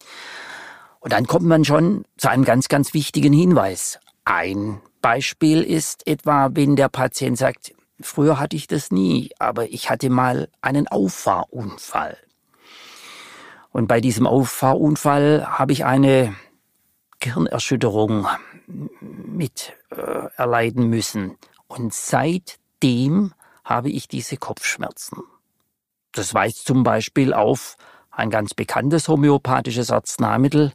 Und 1.02 1.12
dann 1.12 1.28
kommt 1.28 1.46
man 1.46 1.66
schon 1.66 2.06
zu 2.16 2.30
einem 2.30 2.46
ganz, 2.46 2.70
ganz 2.70 2.94
wichtigen 2.94 3.34
Hinweis. 3.34 4.00
Ein 4.24 4.80
Beispiel 5.02 5.62
ist 5.62 6.08
etwa, 6.08 6.50
wenn 6.54 6.78
der 6.78 6.88
Patient 6.88 7.38
sagt, 7.38 7.75
Früher 8.02 8.40
hatte 8.40 8.56
ich 8.56 8.68
das 8.68 8.92
nie, 8.92 9.32
aber 9.40 9.70
ich 9.70 9.90
hatte 9.90 10.10
mal 10.10 10.50
einen 10.62 10.88
Auffahrunfall. 10.88 12.18
Und 13.72 13.88
bei 13.88 14.02
diesem 14.02 14.28
Auffahrunfall 14.28 15.46
habe 15.48 15.74
ich 15.74 15.86
eine 15.86 16.36
Gehirnerschütterung 17.20 18.28
mit 18.68 19.74
äh, 19.90 20.28
erleiden 20.36 20.90
müssen. 20.90 21.38
Und 21.68 21.94
seitdem 21.94 23.34
habe 23.64 23.90
ich 23.90 24.08
diese 24.08 24.38
Kopfschmerzen. 24.38 25.24
Das 26.12 26.34
weist 26.34 26.66
zum 26.66 26.84
Beispiel 26.84 27.34
auf 27.34 27.78
ein 28.12 28.30
ganz 28.30 28.54
bekanntes 28.54 29.08
homöopathisches 29.08 29.92
Arzneimittel. 29.92 30.72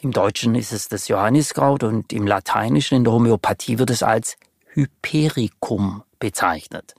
Im 0.00 0.12
Deutschen 0.12 0.54
ist 0.54 0.72
es 0.72 0.88
das 0.88 1.08
Johanniskraut 1.08 1.82
und 1.82 2.12
im 2.12 2.26
Lateinischen 2.26 2.96
in 2.96 3.04
der 3.04 3.12
Homöopathie 3.12 3.78
wird 3.78 3.90
es 3.90 4.02
als 4.02 4.36
Hypericum 4.68 6.02
bezeichnet. 6.22 6.94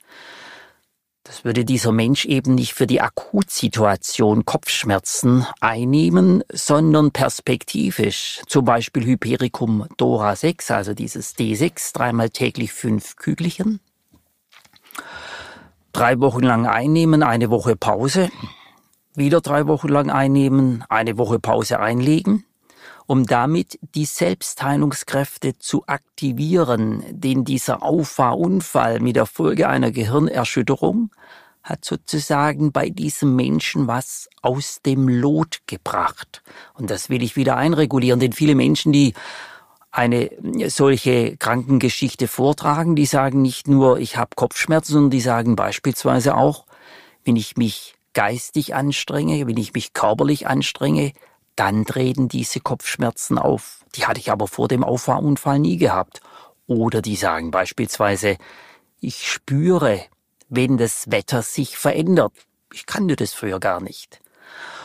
Das 1.24 1.46
würde 1.46 1.64
dieser 1.64 1.90
Mensch 1.90 2.26
eben 2.26 2.54
nicht 2.54 2.74
für 2.74 2.86
die 2.86 3.00
Akutsituation 3.00 4.44
Kopfschmerzen 4.44 5.46
einnehmen, 5.62 6.44
sondern 6.52 7.10
perspektivisch. 7.10 8.42
Zum 8.46 8.66
Beispiel 8.66 9.06
Hypericum 9.06 9.86
Dora 9.96 10.36
6, 10.36 10.70
also 10.70 10.92
dieses 10.92 11.34
D6, 11.34 11.94
dreimal 11.94 12.28
täglich 12.28 12.74
fünf 12.74 13.16
Kügelchen. 13.16 13.80
Drei 15.94 16.20
Wochen 16.20 16.42
lang 16.42 16.66
einnehmen, 16.66 17.22
eine 17.22 17.48
Woche 17.48 17.76
Pause. 17.76 18.28
Wieder 19.14 19.40
drei 19.40 19.66
Wochen 19.66 19.88
lang 19.88 20.10
einnehmen, 20.10 20.84
eine 20.90 21.16
Woche 21.16 21.38
Pause 21.38 21.80
einlegen 21.80 22.44
um 23.06 23.26
damit 23.26 23.78
die 23.94 24.04
Selbstheilungskräfte 24.04 25.58
zu 25.58 25.86
aktivieren, 25.86 27.02
denn 27.10 27.44
dieser 27.44 27.82
Auffahrunfall 27.82 29.00
mit 29.00 29.16
der 29.16 29.26
Folge 29.26 29.68
einer 29.68 29.90
Gehirnerschütterung 29.90 31.10
hat 31.62 31.84
sozusagen 31.84 32.72
bei 32.72 32.90
diesem 32.90 33.36
Menschen 33.36 33.86
was 33.86 34.28
aus 34.42 34.80
dem 34.84 35.08
Lot 35.08 35.60
gebracht. 35.66 36.42
Und 36.74 36.90
das 36.90 37.08
will 37.08 37.22
ich 37.22 37.36
wieder 37.36 37.56
einregulieren, 37.56 38.20
denn 38.20 38.32
viele 38.32 38.54
Menschen, 38.54 38.92
die 38.92 39.14
eine 39.90 40.30
solche 40.68 41.36
Krankengeschichte 41.36 42.28
vortragen, 42.28 42.96
die 42.96 43.06
sagen 43.06 43.40
nicht 43.40 43.68
nur, 43.68 43.98
ich 43.98 44.16
habe 44.16 44.30
Kopfschmerzen, 44.34 44.92
sondern 44.92 45.10
die 45.10 45.20
sagen 45.20 45.56
beispielsweise 45.56 46.36
auch, 46.36 46.66
wenn 47.24 47.36
ich 47.36 47.56
mich 47.56 47.94
geistig 48.12 48.74
anstrenge, 48.74 49.46
wenn 49.46 49.56
ich 49.56 49.72
mich 49.72 49.92
körperlich 49.92 50.46
anstrenge, 50.46 51.12
dann 51.56 51.84
treten 51.84 52.28
diese 52.28 52.60
Kopfschmerzen 52.60 53.38
auf. 53.38 53.84
Die 53.94 54.06
hatte 54.06 54.20
ich 54.20 54.30
aber 54.30 54.48
vor 54.48 54.68
dem 54.68 54.84
Auffahrunfall 54.84 55.58
nie 55.58 55.76
gehabt. 55.76 56.20
Oder 56.66 57.02
die 57.02 57.16
sagen 57.16 57.50
beispielsweise, 57.50 58.38
ich 59.00 59.30
spüre, 59.30 60.00
wenn 60.48 60.76
das 60.76 61.10
Wetter 61.10 61.42
sich 61.42 61.76
verändert. 61.76 62.32
Ich 62.72 62.86
kannte 62.86 63.16
das 63.16 63.34
früher 63.34 63.60
gar 63.60 63.80
nicht. 63.80 64.20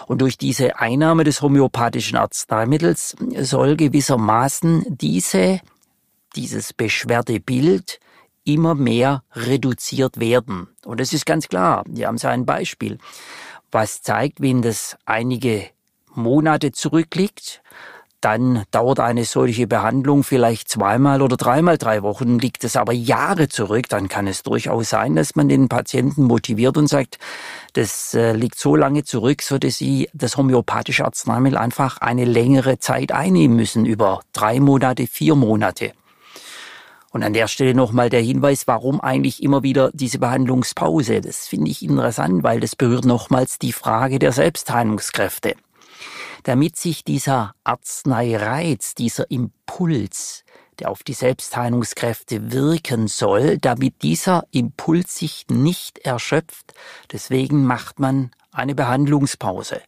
Und 0.08 0.22
durch 0.22 0.38
diese 0.38 0.80
Einnahme 0.80 1.24
des 1.24 1.42
homöopathischen 1.42 2.18
Arzneimittels 2.18 3.16
soll 3.42 3.76
gewissermaßen 3.76 4.86
diese, 4.88 5.62
dieses 6.36 6.74
Beschwerdebild 6.74 8.00
immer 8.44 8.74
mehr 8.74 9.24
reduziert 9.34 10.20
werden. 10.20 10.68
Und 10.84 11.00
es 11.00 11.14
ist 11.14 11.26
ganz 11.26 11.48
klar, 11.48 11.84
hier 11.94 12.08
haben 12.08 12.18
Sie 12.18 12.28
ein 12.28 12.46
Beispiel, 12.46 12.98
was 13.72 14.02
zeigt, 14.02 14.42
wenn 14.42 14.62
das 14.62 14.98
einige 15.06 15.70
Monate 16.20 16.72
zurückliegt, 16.72 17.62
dann 18.22 18.64
dauert 18.72 19.00
eine 19.00 19.24
solche 19.24 19.66
Behandlung 19.66 20.24
vielleicht 20.24 20.68
zweimal 20.68 21.22
oder 21.22 21.38
dreimal 21.38 21.78
drei 21.78 22.04
Wochen. 22.04 22.38
Liegt 22.38 22.64
es 22.66 22.76
aber 22.76 22.92
Jahre 22.92 23.48
zurück, 23.48 23.88
dann 23.88 24.10
kann 24.10 24.28
es 24.28 24.44
durchaus 24.44 24.90
sein, 24.90 25.16
dass 25.16 25.36
man 25.36 25.48
den 25.48 25.70
Patienten 25.70 26.24
motiviert 26.24 26.76
und 26.78 26.88
sagt, 26.88 27.18
das 27.74 28.14
äh, 28.14 28.34
liegt 28.34 28.60
so 28.60 28.76
lange 28.76 29.06
zurück, 29.06 29.42
so 29.42 29.58
dass 29.58 29.78
sie 29.78 30.10
das 30.14 30.36
homöopathische 30.36 31.06
Arzneimittel 31.06 31.58
einfach 31.58 32.00
eine 32.00 32.26
längere 32.26 32.80
Zeit 32.80 33.14
einnehmen 33.14 33.56
müssen, 33.56 33.86
über 33.86 34.20
drei 34.34 34.60
Monate, 34.60 35.08
vier 35.08 35.36
Monate. 35.36 35.94
Und 37.12 37.24
an 37.24 37.34
der 37.34 37.48
Stelle 37.48 37.74
nochmal 37.74 38.10
der 38.10 38.22
Hinweis, 38.22 38.68
warum 38.68 39.00
eigentlich 39.00 39.42
immer 39.42 39.64
wieder 39.64 39.90
diese 39.94 40.20
Behandlungspause. 40.20 41.22
Das 41.22 41.48
finde 41.48 41.72
ich 41.72 41.82
interessant, 41.82 42.44
weil 42.44 42.60
das 42.60 42.76
berührt 42.76 43.06
nochmals 43.06 43.58
die 43.58 43.74
Frage 43.74 44.20
der 44.20 44.32
Selbstheilungskräfte 44.32 45.56
damit 46.44 46.78
sich 46.78 47.04
dieser 47.04 47.54
Arzneireiz, 47.64 48.96
dieser 48.96 49.30
Impuls, 49.30 50.44
der 50.80 50.90
auf 50.90 51.04
die 51.04 51.14
Selbstheilungskräfte 51.14 52.52
wirken 52.52 53.08
soll, 53.08 53.58
damit 53.58 54.02
dieser 54.02 54.46
Impuls 54.52 55.16
sich 55.16 55.46
nicht 55.50 56.00
erschöpft. 56.00 56.74
Deswegen 57.12 57.66
macht 57.66 58.00
man 58.00 58.32
eine 58.52 58.76
Behandlungspause. 58.76 59.82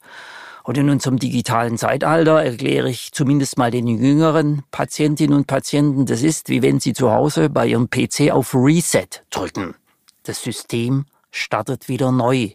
Und 0.64 0.78
in 0.78 0.90
unserem 0.90 1.18
digitalen 1.18 1.78
Zeitalter 1.78 2.44
erkläre 2.44 2.90
ich 2.90 3.12
zumindest 3.14 3.58
mal 3.58 3.72
den 3.72 3.88
jüngeren 3.88 4.64
Patientinnen 4.70 5.36
und 5.36 5.48
Patienten, 5.48 6.06
das 6.06 6.22
ist 6.22 6.50
wie 6.50 6.62
wenn 6.62 6.80
sie 6.80 6.94
zu 6.94 7.12
Hause 7.12 7.50
bei 7.50 7.68
ihrem 7.68 7.90
PC 7.90 8.32
auf 8.32 8.54
Reset 8.54 9.08
drücken. 9.32 9.74
Das 10.24 10.44
System 10.44 11.06
startet 11.32 11.88
wieder 11.88 12.12
neu. 12.12 12.52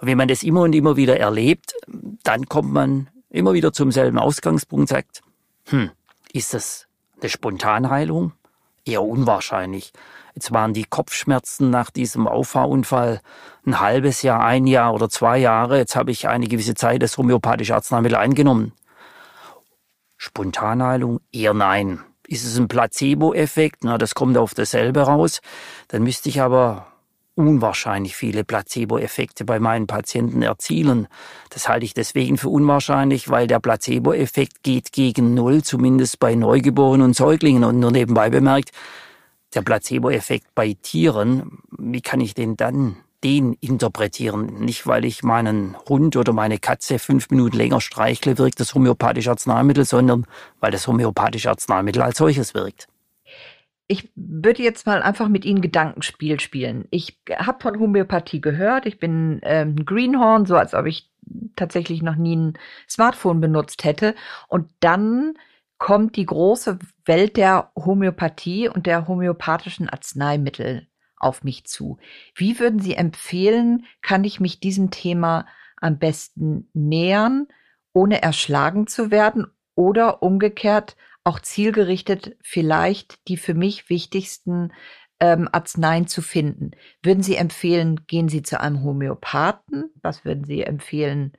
Und 0.00 0.08
wenn 0.08 0.18
man 0.18 0.28
das 0.28 0.42
immer 0.42 0.62
und 0.62 0.74
immer 0.74 0.96
wieder 0.96 1.18
erlebt, 1.18 1.74
dann 2.22 2.46
kommt 2.46 2.72
man 2.72 3.08
immer 3.32 3.54
wieder 3.54 3.72
zum 3.72 3.90
selben 3.90 4.18
Ausgangspunkt 4.18 4.88
sagt, 4.88 5.22
hm, 5.68 5.90
ist 6.32 6.54
das 6.54 6.86
eine 7.20 7.30
Spontanheilung? 7.30 8.32
Eher 8.84 9.02
unwahrscheinlich. 9.02 9.92
Jetzt 10.34 10.52
waren 10.52 10.72
die 10.72 10.84
Kopfschmerzen 10.84 11.70
nach 11.70 11.90
diesem 11.90 12.26
Auffahrunfall 12.26 13.20
ein 13.66 13.80
halbes 13.80 14.22
Jahr, 14.22 14.44
ein 14.44 14.66
Jahr 14.66 14.94
oder 14.94 15.08
zwei 15.08 15.38
Jahre. 15.38 15.78
Jetzt 15.78 15.94
habe 15.94 16.10
ich 16.10 16.28
eine 16.28 16.48
gewisse 16.48 16.74
Zeit 16.74 17.02
das 17.02 17.16
homöopathische 17.18 17.74
Arzneimittel 17.74 18.16
eingenommen. 18.16 18.72
Spontanheilung? 20.16 21.20
Eher 21.32 21.54
nein. 21.54 22.00
Ist 22.26 22.44
es 22.44 22.56
ein 22.56 22.68
Placebo-Effekt? 22.68 23.84
Na, 23.84 23.98
das 23.98 24.14
kommt 24.14 24.38
auf 24.38 24.54
dasselbe 24.54 25.02
raus. 25.02 25.40
Dann 25.88 26.02
müsste 26.02 26.28
ich 26.28 26.40
aber 26.40 26.91
unwahrscheinlich 27.34 28.14
viele 28.14 28.44
Placebo-Effekte 28.44 29.44
bei 29.44 29.58
meinen 29.58 29.86
Patienten 29.86 30.42
erzielen. 30.42 31.08
Das 31.50 31.68
halte 31.68 31.84
ich 31.84 31.94
deswegen 31.94 32.36
für 32.36 32.48
unwahrscheinlich, 32.48 33.28
weil 33.30 33.46
der 33.46 33.60
Placebo-Effekt 33.60 34.62
geht 34.62 34.92
gegen 34.92 35.34
Null, 35.34 35.62
zumindest 35.62 36.18
bei 36.18 36.34
Neugeborenen 36.34 37.06
und 37.06 37.16
Säuglingen. 37.16 37.64
Und 37.64 37.80
nur 37.80 37.90
nebenbei 37.90 38.28
bemerkt, 38.30 38.70
der 39.54 39.62
Placebo-Effekt 39.62 40.54
bei 40.54 40.76
Tieren, 40.82 41.58
wie 41.78 42.00
kann 42.00 42.20
ich 42.20 42.34
den 42.34 42.56
dann 42.56 42.96
den 43.24 43.54
interpretieren? 43.54 44.58
Nicht, 44.60 44.86
weil 44.86 45.04
ich 45.04 45.22
meinen 45.22 45.76
Hund 45.88 46.16
oder 46.16 46.32
meine 46.32 46.58
Katze 46.58 46.98
fünf 46.98 47.30
Minuten 47.30 47.56
länger 47.56 47.80
streichle, 47.80 48.36
wirkt 48.36 48.60
das 48.60 48.74
homöopathische 48.74 49.30
Arzneimittel, 49.30 49.84
sondern 49.84 50.26
weil 50.60 50.70
das 50.70 50.86
homöopathische 50.86 51.50
Arzneimittel 51.50 52.02
als 52.02 52.18
solches 52.18 52.54
wirkt 52.54 52.88
ich 53.88 54.10
würde 54.14 54.62
jetzt 54.62 54.86
mal 54.86 55.02
einfach 55.02 55.28
mit 55.28 55.44
Ihnen 55.44 55.60
Gedankenspiel 55.60 56.40
spielen. 56.40 56.86
Ich 56.90 57.20
habe 57.36 57.60
von 57.60 57.78
Homöopathie 57.78 58.40
gehört. 58.40 58.86
Ich 58.86 58.98
bin 58.98 59.40
ähm, 59.42 59.84
Greenhorn, 59.84 60.46
so 60.46 60.56
als 60.56 60.74
ob 60.74 60.86
ich 60.86 61.10
tatsächlich 61.56 62.02
noch 62.02 62.16
nie 62.16 62.36
ein 62.36 62.58
Smartphone 62.88 63.40
benutzt 63.40 63.84
hätte. 63.84 64.14
Und 64.48 64.70
dann 64.80 65.34
kommt 65.78 66.16
die 66.16 66.26
große 66.26 66.78
Welt 67.04 67.36
der 67.36 67.72
Homöopathie 67.76 68.68
und 68.68 68.86
der 68.86 69.08
homöopathischen 69.08 69.88
Arzneimittel 69.88 70.86
auf 71.16 71.44
mich 71.44 71.64
zu. 71.66 71.98
Wie 72.34 72.58
würden 72.58 72.80
Sie 72.80 72.94
empfehlen, 72.94 73.86
kann 74.00 74.24
ich 74.24 74.40
mich 74.40 74.60
diesem 74.60 74.90
Thema 74.90 75.46
am 75.80 75.98
besten 75.98 76.68
nähern, 76.72 77.48
ohne 77.92 78.22
erschlagen 78.22 78.86
zu 78.86 79.10
werden 79.10 79.46
oder 79.74 80.22
umgekehrt 80.22 80.96
auch 81.24 81.40
zielgerichtet 81.40 82.36
vielleicht 82.42 83.28
die 83.28 83.36
für 83.36 83.54
mich 83.54 83.88
wichtigsten 83.88 84.72
ähm, 85.20 85.48
Arzneien 85.52 86.08
zu 86.08 86.20
finden. 86.20 86.72
Würden 87.02 87.22
Sie 87.22 87.36
empfehlen, 87.36 88.06
gehen 88.06 88.28
Sie 88.28 88.42
zu 88.42 88.60
einem 88.60 88.82
Homöopathen? 88.82 89.90
Was 90.02 90.24
würden 90.24 90.44
Sie 90.44 90.62
empfehlen? 90.62 91.32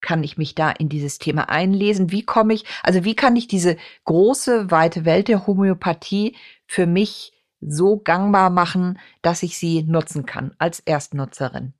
Kann 0.00 0.24
ich 0.24 0.36
mich 0.36 0.54
da 0.54 0.70
in 0.70 0.88
dieses 0.88 1.18
Thema 1.18 1.48
einlesen? 1.48 2.10
Wie 2.10 2.24
komme 2.24 2.54
ich, 2.54 2.64
also 2.82 3.04
wie 3.04 3.14
kann 3.14 3.36
ich 3.36 3.46
diese 3.46 3.76
große, 4.04 4.70
weite 4.70 5.04
Welt 5.04 5.28
der 5.28 5.46
Homöopathie 5.46 6.36
für 6.66 6.86
mich 6.86 7.32
so 7.60 7.98
gangbar 7.98 8.50
machen, 8.50 8.98
dass 9.22 9.42
ich 9.42 9.56
sie 9.56 9.84
nutzen 9.84 10.26
kann 10.26 10.54
als 10.58 10.80
Erstnutzerin? 10.80 11.72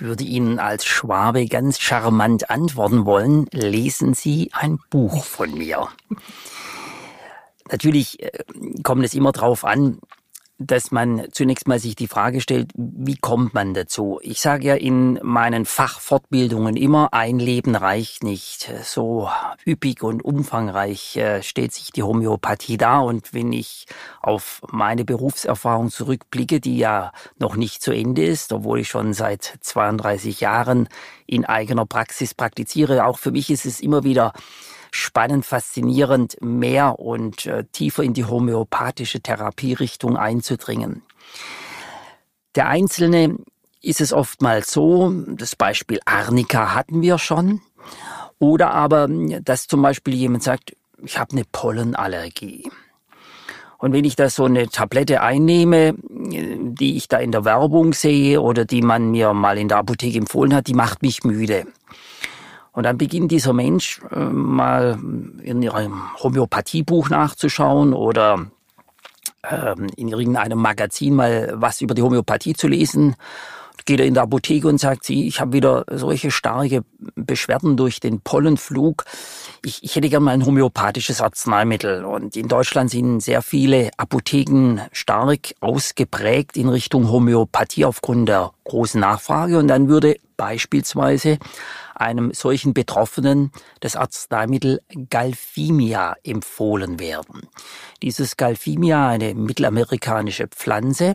Würde 0.00 0.24
Ihnen 0.24 0.58
als 0.58 0.84
Schwabe 0.84 1.46
ganz 1.46 1.78
charmant 1.78 2.50
antworten 2.50 3.04
wollen, 3.04 3.46
lesen 3.52 4.14
Sie 4.14 4.50
ein 4.52 4.78
Buch 4.90 5.24
von 5.24 5.52
mir. 5.56 5.88
Natürlich 7.70 8.22
äh, 8.22 8.30
kommt 8.82 9.04
es 9.04 9.14
immer 9.14 9.32
darauf 9.32 9.64
an, 9.64 10.00
dass 10.60 10.90
man 10.90 11.26
zunächst 11.32 11.66
mal 11.66 11.78
sich 11.78 11.96
die 11.96 12.06
Frage 12.06 12.42
stellt, 12.42 12.70
wie 12.74 13.16
kommt 13.16 13.54
man 13.54 13.72
dazu? 13.72 14.20
Ich 14.22 14.42
sage 14.42 14.66
ja 14.66 14.74
in 14.74 15.18
meinen 15.22 15.64
Fachfortbildungen 15.64 16.76
immer, 16.76 17.08
ein 17.12 17.38
Leben 17.38 17.74
reicht 17.74 18.22
nicht. 18.22 18.70
So 18.84 19.30
üppig 19.66 20.02
und 20.02 20.22
umfangreich 20.22 21.16
äh, 21.16 21.42
stellt 21.42 21.72
sich 21.72 21.92
die 21.92 22.02
Homöopathie 22.02 22.76
dar. 22.76 23.04
Und 23.04 23.32
wenn 23.32 23.54
ich 23.54 23.86
auf 24.20 24.60
meine 24.70 25.06
Berufserfahrung 25.06 25.90
zurückblicke, 25.90 26.60
die 26.60 26.76
ja 26.76 27.12
noch 27.38 27.56
nicht 27.56 27.82
zu 27.82 27.92
Ende 27.92 28.22
ist, 28.22 28.52
obwohl 28.52 28.80
ich 28.80 28.88
schon 28.88 29.14
seit 29.14 29.54
32 29.62 30.40
Jahren 30.40 30.88
in 31.26 31.46
eigener 31.46 31.86
Praxis 31.86 32.34
praktiziere, 32.34 33.06
auch 33.06 33.18
für 33.18 33.30
mich 33.30 33.48
ist 33.50 33.64
es 33.64 33.80
immer 33.80 34.04
wieder 34.04 34.34
spannend, 34.90 35.44
faszinierend, 35.46 36.36
mehr 36.40 36.98
und 36.98 37.46
äh, 37.46 37.64
tiefer 37.72 38.02
in 38.02 38.14
die 38.14 38.24
homöopathische 38.24 39.20
Therapierichtung 39.20 40.16
einzudringen. 40.16 41.02
Der 42.54 42.68
Einzelne 42.68 43.36
ist 43.82 44.00
es 44.00 44.12
oftmals 44.12 44.72
so, 44.72 45.10
das 45.28 45.56
Beispiel 45.56 46.00
Arnika 46.04 46.74
hatten 46.74 47.02
wir 47.02 47.18
schon, 47.18 47.60
oder 48.38 48.72
aber, 48.72 49.08
dass 49.08 49.66
zum 49.66 49.82
Beispiel 49.82 50.14
jemand 50.14 50.42
sagt, 50.42 50.76
ich 51.02 51.18
habe 51.18 51.32
eine 51.32 51.44
Pollenallergie. 51.50 52.70
Und 53.78 53.94
wenn 53.94 54.04
ich 54.04 54.14
da 54.14 54.28
so 54.28 54.44
eine 54.44 54.68
Tablette 54.68 55.22
einnehme, 55.22 55.94
die 56.02 56.96
ich 56.96 57.08
da 57.08 57.16
in 57.16 57.32
der 57.32 57.46
Werbung 57.46 57.94
sehe 57.94 58.40
oder 58.42 58.66
die 58.66 58.82
man 58.82 59.10
mir 59.10 59.32
mal 59.32 59.56
in 59.56 59.68
der 59.68 59.78
Apotheke 59.78 60.18
empfohlen 60.18 60.54
hat, 60.54 60.66
die 60.66 60.74
macht 60.74 61.00
mich 61.00 61.24
müde. 61.24 61.66
Und 62.72 62.84
dann 62.84 62.98
beginnt 62.98 63.32
dieser 63.32 63.52
Mensch 63.52 64.00
äh, 64.10 64.18
mal 64.18 64.98
in 65.42 65.62
ihrem 65.62 66.02
Homöopathiebuch 66.22 67.10
nachzuschauen 67.10 67.92
oder 67.92 68.46
ähm, 69.48 69.88
in 69.96 70.08
irgendeinem 70.08 70.58
Magazin 70.58 71.14
mal 71.14 71.52
was 71.56 71.80
über 71.80 71.94
die 71.94 72.02
Homöopathie 72.02 72.54
zu 72.54 72.68
lesen. 72.68 73.16
Geht 73.86 73.98
er 73.98 74.06
in 74.06 74.14
der 74.14 74.24
Apotheke 74.24 74.68
und 74.68 74.78
sagt 74.78 75.04
sie, 75.04 75.26
ich 75.26 75.40
habe 75.40 75.54
wieder 75.54 75.86
solche 75.90 76.30
starke 76.30 76.84
Beschwerden 77.16 77.78
durch 77.78 77.98
den 77.98 78.20
Pollenflug. 78.20 79.04
Ich, 79.64 79.82
ich 79.82 79.96
hätte 79.96 80.10
gerne 80.10 80.26
mal 80.26 80.32
ein 80.32 80.44
homöopathisches 80.44 81.22
Arzneimittel. 81.22 82.04
Und 82.04 82.36
in 82.36 82.46
Deutschland 82.46 82.90
sind 82.90 83.20
sehr 83.20 83.40
viele 83.40 83.90
Apotheken 83.96 84.82
stark 84.92 85.54
ausgeprägt 85.60 86.58
in 86.58 86.68
Richtung 86.68 87.10
Homöopathie 87.10 87.86
aufgrund 87.86 88.28
der 88.28 88.52
großen 88.64 89.00
Nachfrage. 89.00 89.58
Und 89.58 89.68
dann 89.68 89.88
würde 89.88 90.16
beispielsweise 90.36 91.38
einem 92.00 92.32
solchen 92.32 92.74
Betroffenen 92.74 93.52
das 93.80 93.96
Arzneimittel 93.96 94.80
Galphimia 95.10 96.14
empfohlen 96.24 96.98
werden. 96.98 97.48
Dieses 98.02 98.36
Galphimia, 98.36 99.08
eine 99.08 99.34
mittelamerikanische 99.34 100.48
Pflanze, 100.48 101.14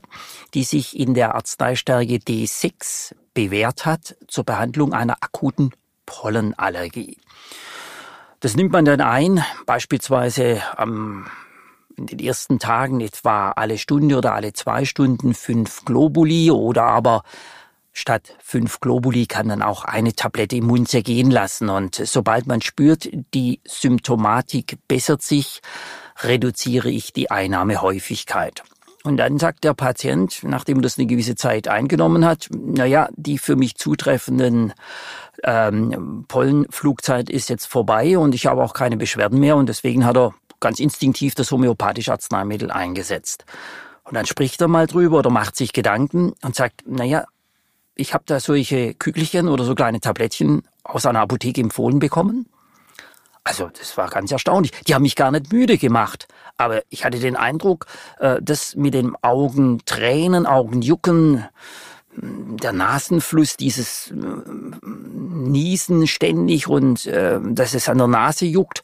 die 0.53 0.63
sich 0.63 0.97
in 0.97 1.13
der 1.13 1.35
Arzneistärke 1.35 2.15
D6 2.15 3.15
bewährt 3.33 3.85
hat 3.85 4.15
zur 4.27 4.43
Behandlung 4.43 4.93
einer 4.93 5.17
akuten 5.21 5.71
Pollenallergie. 6.05 7.17
Das 8.39 8.55
nimmt 8.55 8.71
man 8.71 8.85
dann 8.85 9.01
ein, 9.01 9.43
beispielsweise 9.65 10.61
am 10.77 11.25
in 11.97 12.07
den 12.07 12.19
ersten 12.19 12.59
Tagen 12.59 12.99
etwa 12.99 13.51
alle 13.51 13.77
Stunde 13.77 14.17
oder 14.17 14.33
alle 14.33 14.53
zwei 14.53 14.85
Stunden 14.85 15.33
fünf 15.33 15.85
Globuli 15.85 16.51
oder 16.51 16.83
aber 16.83 17.23
Statt 17.97 18.35
fünf 18.39 18.81
Globuli 18.81 19.25
kann 19.25 19.47
dann 19.47 19.61
auch 19.61 19.85
eine 19.85 20.13
Tablette 20.13 20.57
im 20.57 20.65
Mund 20.65 20.89
zergehen 20.89 21.31
lassen. 21.31 21.69
Und 21.69 21.95
sobald 21.95 22.45
man 22.45 22.61
spürt, 22.61 23.07
die 23.33 23.61
Symptomatik 23.63 24.77
bessert 24.89 25.21
sich, 25.21 25.61
reduziere 26.21 26.89
ich 26.89 27.13
die 27.13 27.31
Einnahmehäufigkeit. 27.31 28.63
Und 29.05 29.15
dann 29.15 29.39
sagt 29.39 29.63
der 29.63 29.73
Patient, 29.73 30.41
nachdem 30.43 30.79
er 30.79 30.81
das 30.81 30.97
eine 30.97 31.07
gewisse 31.07 31.35
Zeit 31.35 31.69
eingenommen 31.69 32.25
hat, 32.25 32.49
naja, 32.51 33.07
die 33.15 33.37
für 33.37 33.55
mich 33.55 33.75
zutreffenden 33.75 34.73
ähm, 35.43 36.25
Pollenflugzeit 36.27 37.29
ist 37.29 37.49
jetzt 37.49 37.65
vorbei 37.65 38.17
und 38.17 38.35
ich 38.35 38.45
habe 38.45 38.61
auch 38.61 38.73
keine 38.73 38.97
Beschwerden 38.97 39.39
mehr 39.39 39.55
und 39.55 39.69
deswegen 39.69 40.05
hat 40.05 40.17
er 40.17 40.33
ganz 40.59 40.81
instinktiv 40.81 41.33
das 41.33 41.49
homöopathische 41.49 42.11
Arzneimittel 42.11 42.71
eingesetzt. 42.71 43.45
Und 44.03 44.15
dann 44.15 44.25
spricht 44.25 44.59
er 44.59 44.67
mal 44.67 44.85
drüber 44.85 45.19
oder 45.19 45.29
macht 45.29 45.55
sich 45.55 45.71
Gedanken 45.71 46.33
und 46.41 46.55
sagt, 46.55 46.83
naja, 46.85 47.25
ich 47.95 48.13
habe 48.13 48.23
da 48.27 48.39
solche 48.39 48.93
Kügelchen 48.93 49.47
oder 49.47 49.63
so 49.63 49.75
kleine 49.75 49.99
Tablettchen 49.99 50.63
aus 50.83 51.05
einer 51.05 51.21
Apotheke 51.21 51.61
empfohlen 51.61 51.99
bekommen. 51.99 52.47
Also 53.43 53.69
das 53.77 53.95
war 53.95 54.09
ganz 54.09 54.31
erstaunlich. 54.31 54.71
Die 54.87 54.95
haben 54.95 55.03
mich 55.03 55.15
gar 55.15 55.31
nicht 55.31 55.53
müde 55.53 55.77
gemacht. 55.77 56.27
Aber 56.57 56.81
ich 56.89 57.05
hatte 57.05 57.19
den 57.19 57.35
Eindruck, 57.35 57.85
äh, 58.19 58.41
dass 58.41 58.75
mit 58.75 58.93
den 58.93 59.15
Augen 59.21 59.81
Tränen, 59.85 60.45
Augenjucken, 60.45 61.45
hm, 62.15 62.57
der 62.57 62.73
Nasenfluss, 62.73 63.55
dieses 63.55 64.11
äh, 64.11 64.15
Niesen 64.83 66.07
ständig 66.07 66.67
und 66.67 67.05
äh, 67.05 67.39
dass 67.41 67.75
es 67.75 67.87
an 67.87 67.99
der 67.99 68.07
Nase 68.07 68.45
juckt, 68.45 68.81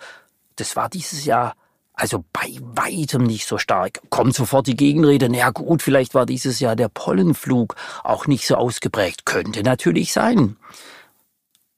das 0.58 0.76
war 0.76 0.90
dieses 0.90 1.26
Jahr 1.26 1.56
also 2.02 2.26
bei 2.34 2.58
weitem 2.62 3.24
nicht 3.26 3.46
so 3.46 3.60
stark. 3.60 4.02
Kommt 4.10 4.34
sofort 4.34 4.66
die 4.66 4.76
Gegenrede, 4.76 5.30
na 5.30 5.52
gut, 5.52 5.84
vielleicht 5.84 6.16
war 6.16 6.26
dieses 6.26 6.60
Jahr 6.60 6.76
der 6.76 6.90
Pollenflug 6.90 7.76
auch 8.04 8.26
nicht 8.26 8.48
so 8.48 8.56
ausgeprägt. 8.56 9.28
Könnte 9.28 9.62
natürlich 9.62 10.12
sein. 10.12 10.58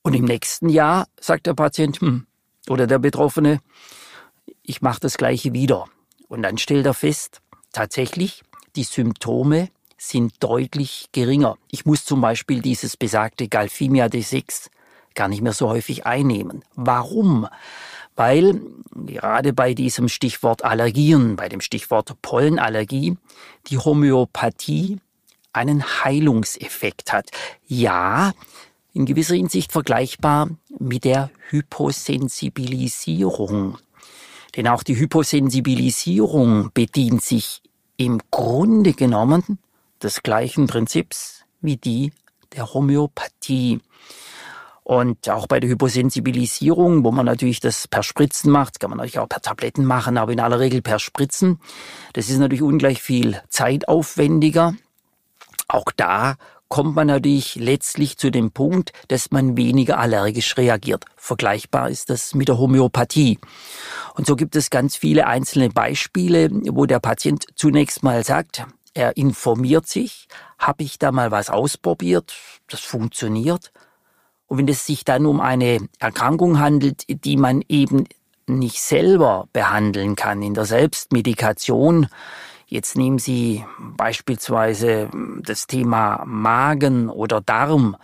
Und 0.02 0.14
im 0.14 0.24
nächsten 0.24 0.70
Jahr 0.70 1.10
sagt 1.20 1.46
der 1.46 1.54
Patient 1.56 2.00
hm, 2.00 2.26
oder 2.70 2.88
der 2.88 3.00
Betroffene, 3.00 3.60
ich 4.62 4.82
mache 4.82 5.02
das 5.02 5.18
gleiche 5.18 5.52
wieder. 5.52 5.88
Und 6.30 6.44
dann 6.44 6.58
stellt 6.58 6.86
er 6.86 6.94
fest, 6.94 7.42
tatsächlich, 7.74 8.44
die 8.78 8.86
Symptome 8.86 9.68
sind 9.98 10.42
deutlich 10.42 11.10
geringer. 11.12 11.58
Ich 11.70 11.86
muss 11.86 12.06
zum 12.06 12.22
Beispiel 12.22 12.62
dieses 12.62 12.96
besagte 12.96 13.50
Galphimia 13.50 14.06
D6 14.06 14.70
gar 15.16 15.28
nicht 15.28 15.42
mehr 15.42 15.52
so 15.52 15.68
häufig 15.68 16.06
einnehmen. 16.06 16.64
Warum? 16.76 17.46
Weil 18.16 18.62
gerade 18.94 19.54
bei 19.54 19.74
diesem 19.74 20.08
Stichwort 20.08 20.64
Allergien, 20.64 21.36
bei 21.36 21.50
dem 21.50 21.62
Stichwort 21.62 22.14
Pollenallergie, 22.22 23.18
die 23.68 23.78
Homöopathie 23.78 25.00
einen 25.52 25.84
Heilungseffekt 26.04 27.14
hat. 27.14 27.30
Ja, 27.66 28.34
in 28.94 29.06
gewisser 29.06 29.36
Hinsicht 29.36 29.72
vergleichbar 29.72 30.50
mit 30.80 31.06
der 31.06 31.30
Hyposensibilisierung. 31.50 33.78
Denn 34.56 34.68
auch 34.68 34.84
die 34.84 34.98
Hyposensibilisierung 34.98 36.72
bedient 36.74 37.24
sich 37.24 37.62
im 37.98 38.22
Grunde 38.30 38.94
genommen 38.94 39.58
des 40.02 40.24
gleichen 40.24 40.68
Prinzips 40.68 41.44
wie 41.62 41.78
die 41.78 42.12
der 42.56 42.74
Homöopathie. 42.74 43.80
Und 44.84 45.30
auch 45.30 45.48
bei 45.48 45.60
der 45.60 45.70
Hyposensibilisierung, 45.70 47.06
wo 47.06 47.12
man 47.12 47.26
natürlich 47.26 47.62
das 47.62 47.88
per 47.88 48.04
Spritzen 48.04 48.52
macht, 48.52 48.80
kann 48.80 48.90
man 48.90 48.98
natürlich 48.98 49.20
auch 49.20 49.30
per 49.30 49.42
Tabletten 49.42 49.86
machen, 49.86 50.18
aber 50.18 50.34
in 50.34 50.42
aller 50.42 50.60
Regel 50.60 50.82
per 50.82 51.00
Spritzen. 51.00 51.60
Das 52.14 52.30
ist 52.30 52.38
natürlich 52.38 52.62
ungleich 52.62 53.02
viel 53.02 53.42
zeitaufwendiger. 53.48 54.74
Auch 55.70 55.86
da 55.96 56.36
kommt 56.68 56.96
man 56.96 57.08
natürlich 57.08 57.56
letztlich 57.56 58.18
zu 58.18 58.32
dem 58.32 58.52
Punkt, 58.52 58.94
dass 59.08 59.30
man 59.32 59.56
weniger 59.56 60.00
allergisch 60.00 60.58
reagiert. 60.58 61.06
Vergleichbar 61.16 61.90
ist 61.90 62.10
das 62.10 62.34
mit 62.34 62.48
der 62.48 62.58
Homöopathie. 62.58 63.40
Und 64.16 64.26
so 64.26 64.36
gibt 64.36 64.56
es 64.56 64.72
ganz 64.72 64.96
viele 64.96 65.28
einzelne 65.28 65.70
Beispiele, 65.70 66.50
wo 66.52 66.88
der 66.88 67.00
Patient 67.00 67.46
zunächst 67.56 68.02
mal 68.02 68.24
sagt, 68.24 68.66
er 68.96 69.16
informiert 69.18 69.88
sich, 69.88 70.28
habe 70.58 70.84
ich 70.84 70.98
da 70.98 71.12
mal 71.12 71.32
was 71.32 71.50
ausprobiert, 71.50 72.34
das 72.70 72.80
funktioniert, 72.80 73.72
und 74.54 74.60
wenn 74.60 74.68
es 74.68 74.86
sich 74.86 75.04
dann 75.04 75.26
um 75.26 75.42
eine 75.42 75.80
Erkrankung 75.98 76.60
handelt, 76.60 77.06
die 77.08 77.38
man 77.38 77.64
eben 77.70 78.04
nicht 78.46 78.80
selber 78.84 79.48
behandeln 79.52 80.16
kann 80.16 80.44
in 80.44 80.54
der 80.54 80.66
Selbstmedikation, 80.66 82.06
jetzt 82.68 82.96
nehmen 82.96 83.18
Sie 83.18 83.66
beispielsweise 83.80 85.10
das 85.42 85.66
Thema 85.66 86.22
Magen 86.28 87.10
oder 87.10 87.42
Darm, 87.42 87.98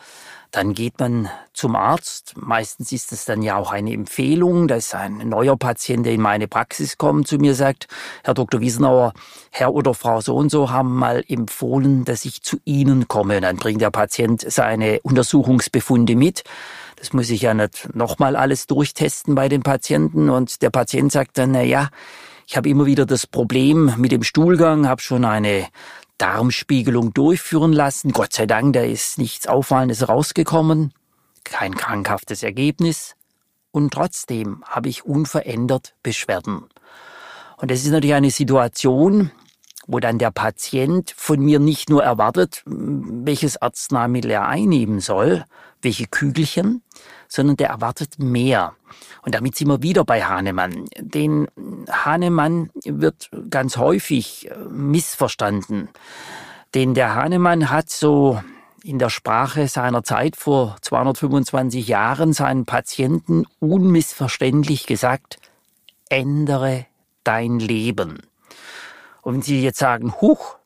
dann 0.52 0.74
geht 0.74 1.00
man 1.00 1.30
zum 1.54 1.76
Arzt. 1.76 2.34
Meistens 2.36 2.92
ist 2.92 3.12
es 3.12 3.26
dann 3.26 3.44
ja 3.44 3.56
auch 3.58 3.72
eine 3.72 3.94
Empfehlung, 3.94 4.68
dass 4.68 4.96
ein 4.96 5.18
neuer 5.30 5.58
Patient, 5.58 6.06
der 6.06 6.14
in 6.14 6.22
meine 6.22 6.48
Praxis 6.48 6.98
kommt, 6.98 7.28
zu 7.28 7.38
mir 7.38 7.54
sagt, 7.54 7.88
Herr 8.24 8.34
Dr. 8.34 8.60
Wiesenauer, 8.60 9.14
Herr 9.52 9.74
oder 9.74 9.94
Frau 9.94 10.22
so 10.22 10.36
und 10.36 10.50
so 10.50 10.72
haben 10.72 10.96
mal 10.96 11.24
empfohlen, 11.28 12.04
dass 12.04 12.26
ich 12.26 12.42
zu 12.42 12.58
Ihnen 12.66 13.08
komme. 13.08 13.38
Und 13.38 13.44
dann 13.44 13.58
bringt 13.58 13.82
der 13.82 13.92
Patient 13.92 14.44
seine 14.48 15.00
Untersuchungsbefunde 15.02 16.16
mit. 16.16 16.44
Das 16.96 17.14
muss 17.14 17.30
ich 17.30 17.44
ja 17.44 17.54
nicht 17.54 17.96
nochmal 17.96 18.36
alles 18.36 18.66
durchtesten 18.66 19.36
bei 19.36 19.50
den 19.50 19.62
Patienten. 19.62 20.30
Und 20.30 20.64
der 20.64 20.72
Patient 20.72 21.12
sagt 21.12 21.38
dann, 21.38 21.52
na 21.52 21.62
ja, 21.62 21.90
ich 22.48 22.58
habe 22.58 22.68
immer 22.68 22.88
wieder 22.88 23.06
das 23.06 23.28
Problem 23.28 23.94
mit 23.98 24.12
dem 24.12 24.24
Stuhlgang, 24.24 24.88
habe 24.88 25.02
schon 25.02 25.24
eine 25.24 25.68
Darmspiegelung 26.20 27.14
durchführen 27.14 27.74
lassen. 27.74 28.12
Gott 28.12 28.34
sei 28.34 28.46
Dank, 28.46 28.74
da 28.74 28.82
ist 28.82 29.18
nichts 29.18 29.48
Auffallendes 29.48 30.08
rausgekommen, 30.08 30.94
kein 31.44 31.74
krankhaftes 31.74 32.44
Ergebnis. 32.44 33.16
Und 33.72 33.94
trotzdem 33.94 34.64
habe 34.68 34.90
ich 34.90 35.06
unverändert 35.06 35.96
Beschwerden. 36.04 36.66
Und 37.58 37.72
das 37.72 37.80
ist 37.84 37.92
natürlich 37.92 38.16
eine 38.16 38.32
Situation, 38.32 39.32
wo 39.88 40.00
dann 40.00 40.20
der 40.20 40.32
Patient 40.32 41.12
von 41.18 41.40
mir 41.40 41.60
nicht 41.60 41.90
nur 41.90 42.04
erwartet, 42.04 42.64
welches 42.66 43.62
Arzneimittel 43.62 44.32
er 44.32 44.48
einnehmen 44.48 45.00
soll, 45.00 45.46
welche 45.82 46.08
Kügelchen, 46.08 46.82
sondern 47.28 47.58
der 47.58 47.70
erwartet 47.70 48.20
mehr. 48.20 48.76
Und 49.22 49.36
damit 49.36 49.56
sind 49.56 49.68
wir 49.68 49.82
wieder 49.82 50.04
bei 50.04 50.24
Hahnemann. 50.24 50.86
Den 50.98 51.48
Hahnemann 51.90 52.70
wird 52.84 53.30
ganz 53.50 53.78
häufig 53.78 54.50
äh, 54.50 54.56
missverstanden. 54.70 55.90
Denn 56.74 56.94
der 56.94 57.16
Hahnemann 57.16 57.70
hat 57.70 57.90
so 57.90 58.42
in 58.84 59.00
der 59.00 59.10
Sprache 59.10 59.68
seiner 59.68 60.04
Zeit 60.04 60.36
vor 60.36 60.78
225 60.82 61.88
Jahren 61.88 62.34
seinen 62.34 62.66
Patienten 62.66 63.46
unmissverständlich 63.60 64.86
gesagt, 64.86 65.40
ändere 66.10 66.86
dein 67.24 67.60
Leben. 67.60 68.20
Und 69.22 69.34
wenn 69.34 69.42
Sie 69.42 69.62
jetzt 69.62 69.80
sagen, 69.80 70.14
huch, 70.22 70.58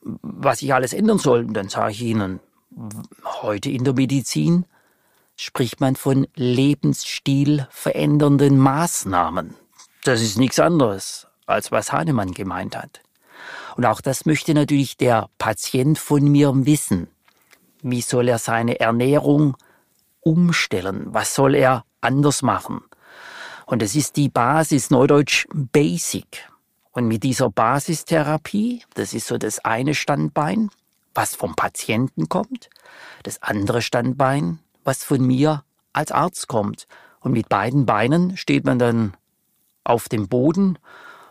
was 0.00 0.62
ich 0.62 0.72
alles 0.72 0.92
ändern 0.92 1.18
soll, 1.18 1.46
dann 1.46 1.68
sage 1.68 1.92
ich 1.92 2.02
Ihnen, 2.02 2.40
heute 3.42 3.70
in 3.70 3.84
der 3.84 3.94
Medizin 3.94 4.66
spricht 5.36 5.80
man 5.80 5.96
von 5.96 6.26
lebensstilverändernden 6.34 8.58
Maßnahmen. 8.58 9.54
Das 10.04 10.22
ist 10.22 10.38
nichts 10.38 10.58
anderes, 10.58 11.26
als 11.46 11.72
was 11.72 11.92
Hahnemann 11.92 12.32
gemeint 12.32 12.76
hat. 12.76 13.02
Und 13.76 13.84
auch 13.84 14.00
das 14.00 14.24
möchte 14.24 14.54
natürlich 14.54 14.96
der 14.96 15.28
Patient 15.38 15.98
von 15.98 16.24
mir 16.24 16.52
wissen. 16.64 17.08
Wie 17.82 18.00
soll 18.00 18.28
er 18.28 18.38
seine 18.38 18.80
Ernährung 18.80 19.56
umstellen? 20.20 21.08
Was 21.10 21.34
soll 21.34 21.54
er 21.54 21.84
anders 22.00 22.42
machen? 22.42 22.82
Und 23.66 23.82
das 23.82 23.94
ist 23.94 24.16
die 24.16 24.28
Basis, 24.28 24.90
neudeutsch 24.90 25.46
Basic. 25.52 26.48
Und 26.92 27.08
mit 27.08 27.24
dieser 27.24 27.50
Basistherapie, 27.50 28.84
das 28.94 29.12
ist 29.12 29.26
so 29.26 29.36
das 29.36 29.58
eine 29.64 29.94
Standbein, 29.94 30.70
was 31.16 31.34
vom 31.34 31.56
Patienten 31.56 32.28
kommt, 32.28 32.70
das 33.22 33.42
andere 33.42 33.82
Standbein, 33.82 34.58
was 34.84 35.02
von 35.04 35.20
mir 35.26 35.64
als 35.92 36.12
Arzt 36.12 36.48
kommt. 36.48 36.86
Und 37.20 37.32
mit 37.32 37.48
beiden 37.48 37.86
Beinen 37.86 38.36
steht 38.36 38.64
man 38.64 38.78
dann 38.78 39.14
auf 39.82 40.08
dem 40.08 40.28
Boden 40.28 40.78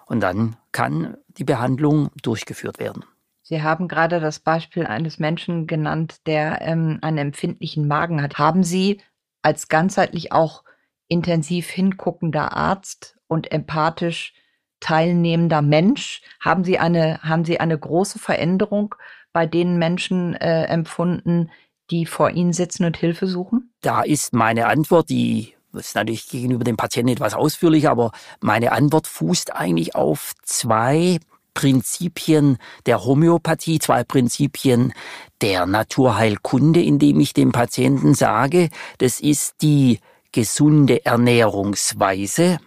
und 0.06 0.20
dann 0.20 0.58
kann 0.72 1.18
die 1.28 1.44
Behandlung 1.44 2.10
durchgeführt 2.22 2.80
werden. 2.80 3.06
Sie 3.42 3.62
haben 3.62 3.88
gerade 3.88 4.20
das 4.20 4.40
Beispiel 4.40 4.88
eines 4.88 5.20
Menschen 5.20 5.68
genannt, 5.68 6.26
der 6.26 6.62
ähm, 6.62 6.98
einen 7.02 7.20
empfindlichen 7.20 7.88
Magen 7.88 8.22
hat. 8.22 8.40
Haben 8.40 8.64
Sie 8.64 9.02
als 9.44 9.68
ganzheitlich 9.68 10.32
auch 10.32 10.64
intensiv 11.08 11.70
hinguckender 11.70 12.54
Arzt 12.54 13.18
und 13.28 13.52
empathisch 13.52 14.34
teilnehmender 14.80 15.62
Mensch, 15.62 16.22
haben 16.40 16.64
Sie 16.64 16.78
eine, 16.78 17.20
haben 17.24 17.46
Sie 17.46 17.60
eine 17.60 17.78
große 17.78 18.20
Veränderung 18.20 18.96
bei 19.36 19.46
den 19.46 19.78
Menschen 19.78 20.34
äh, 20.36 20.64
empfunden, 20.64 21.52
die 21.92 22.06
vor 22.06 22.30
Ihnen 22.30 22.54
sitzen 22.54 22.86
und 22.86 22.96
Hilfe 22.96 23.28
suchen? 23.28 23.70
Da 23.82 24.02
ist 24.02 24.34
meine 24.34 24.68
Antwort, 24.68 25.10
die 25.10 25.54
ist 25.74 25.94
natürlich 25.94 26.30
gegenüber 26.30 26.64
dem 26.64 26.78
Patienten 26.78 27.12
etwas 27.12 27.34
ausführlicher, 27.34 27.92
aber 27.92 28.14
meine 28.40 28.72
Antwort 28.72 29.08
fußt 29.08 29.54
eigentlich 29.54 29.94
auf 29.94 30.32
zwei 30.44 31.20
Prinzipien 31.54 32.60
der 32.86 33.04
Homöopathie, 33.04 33.80
zwei 33.80 34.06
Prinzipien 34.06 34.94
der 35.42 35.66
Naturheilkunde, 35.66 36.82
indem 36.82 37.20
ich 37.20 37.34
dem 37.34 37.52
Patienten 37.52 38.14
sage, 38.14 38.70
das 39.00 39.20
ist 39.20 39.56
die 39.62 40.00
gesunde 40.32 41.06
Ernährungsweise, 41.06 42.60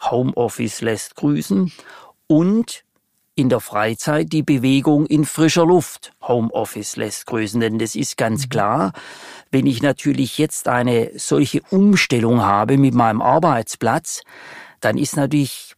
Homeoffice 0.00 0.80
lässt 0.80 1.16
grüßen, 1.16 1.72
und 2.28 2.83
in 3.36 3.48
der 3.48 3.60
Freizeit 3.60 4.32
die 4.32 4.42
Bewegung 4.42 5.06
in 5.06 5.24
frischer 5.24 5.66
Luft. 5.66 6.12
Homeoffice 6.22 6.96
lässt 6.96 7.26
grüßen, 7.26 7.60
denn 7.60 7.78
das 7.78 7.94
ist 7.94 8.16
ganz 8.16 8.46
mhm. 8.46 8.50
klar. 8.50 8.92
Wenn 9.50 9.66
ich 9.66 9.82
natürlich 9.82 10.38
jetzt 10.38 10.68
eine 10.68 11.10
solche 11.16 11.62
Umstellung 11.70 12.42
habe 12.42 12.78
mit 12.78 12.94
meinem 12.94 13.22
Arbeitsplatz, 13.22 14.22
dann 14.80 14.98
ist 14.98 15.16
natürlich 15.16 15.74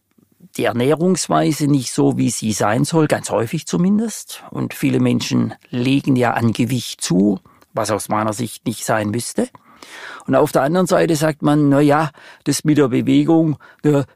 die 0.57 0.65
Ernährungsweise 0.65 1.67
nicht 1.67 1.91
so, 1.91 2.17
wie 2.17 2.29
sie 2.29 2.51
sein 2.51 2.83
soll, 2.83 3.07
ganz 3.07 3.29
häufig 3.29 3.67
zumindest. 3.67 4.43
Und 4.51 4.73
viele 4.73 4.99
Menschen 4.99 5.53
legen 5.69 6.15
ja 6.15 6.33
an 6.33 6.51
Gewicht 6.51 7.01
zu, 7.01 7.39
was 7.73 7.91
aus 7.91 8.09
meiner 8.09 8.33
Sicht 8.33 8.65
nicht 8.65 8.83
sein 8.83 9.09
müsste. 9.09 9.49
Und 10.25 10.35
auf 10.35 10.51
der 10.51 10.63
anderen 10.63 10.87
Seite 10.87 11.15
sagt 11.15 11.41
man, 11.41 11.69
na 11.69 11.79
ja, 11.79 12.11
das 12.43 12.63
mit 12.63 12.77
der 12.77 12.89
Bewegung, 12.89 13.57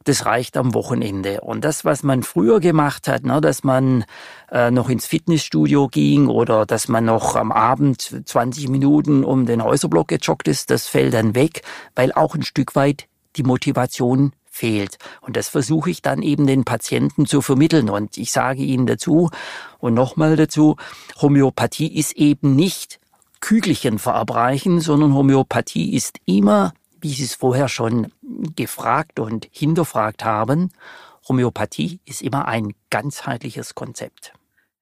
das 0.03 0.25
reicht 0.25 0.57
am 0.57 0.73
Wochenende. 0.73 1.41
Und 1.41 1.63
das, 1.63 1.85
was 1.85 2.03
man 2.03 2.23
früher 2.23 2.59
gemacht 2.59 3.07
hat, 3.07 3.21
dass 3.43 3.63
man 3.63 4.03
äh, 4.51 4.71
noch 4.71 4.89
ins 4.89 5.05
Fitnessstudio 5.05 5.87
ging 5.87 6.27
oder 6.27 6.65
dass 6.65 6.87
man 6.87 7.05
noch 7.05 7.35
am 7.35 7.51
Abend 7.51 8.21
20 8.25 8.67
Minuten 8.67 9.23
um 9.23 9.45
den 9.45 9.63
Häuserblock 9.63 10.09
gejoggt 10.09 10.47
ist, 10.47 10.69
das 10.69 10.87
fällt 10.87 11.13
dann 11.13 11.35
weg, 11.35 11.61
weil 11.95 12.11
auch 12.11 12.35
ein 12.35 12.43
Stück 12.43 12.75
weit 12.75 13.07
die 13.37 13.43
Motivation 13.43 14.33
fehlt. 14.51 14.97
Und 15.21 15.37
das 15.37 15.47
versuche 15.47 15.89
ich 15.89 16.01
dann 16.01 16.21
eben 16.21 16.45
den 16.45 16.65
Patienten 16.65 17.25
zu 17.25 17.41
vermitteln. 17.41 17.89
Und 17.89 18.17
ich 18.17 18.31
sage 18.31 18.61
ihnen 18.61 18.85
dazu 18.85 19.29
und 19.79 19.93
nochmal 19.93 20.35
dazu, 20.35 20.75
Homöopathie 21.21 21.97
ist 21.97 22.11
eben 22.13 22.55
nicht 22.55 22.99
Kügelchen 23.41 23.99
verabreichen, 23.99 24.79
sondern 24.79 25.13
Homöopathie 25.13 25.93
ist 25.93 26.19
immer, 26.25 26.73
wie 27.01 27.13
Sie 27.13 27.23
es 27.23 27.33
vorher 27.33 27.67
schon 27.67 28.11
gefragt 28.55 29.19
und 29.19 29.47
hinterfragt 29.51 30.23
haben, 30.23 30.71
Homöopathie 31.27 31.99
ist 32.05 32.21
immer 32.21 32.47
ein 32.47 32.73
ganzheitliches 32.89 33.75
Konzept. 33.75 34.33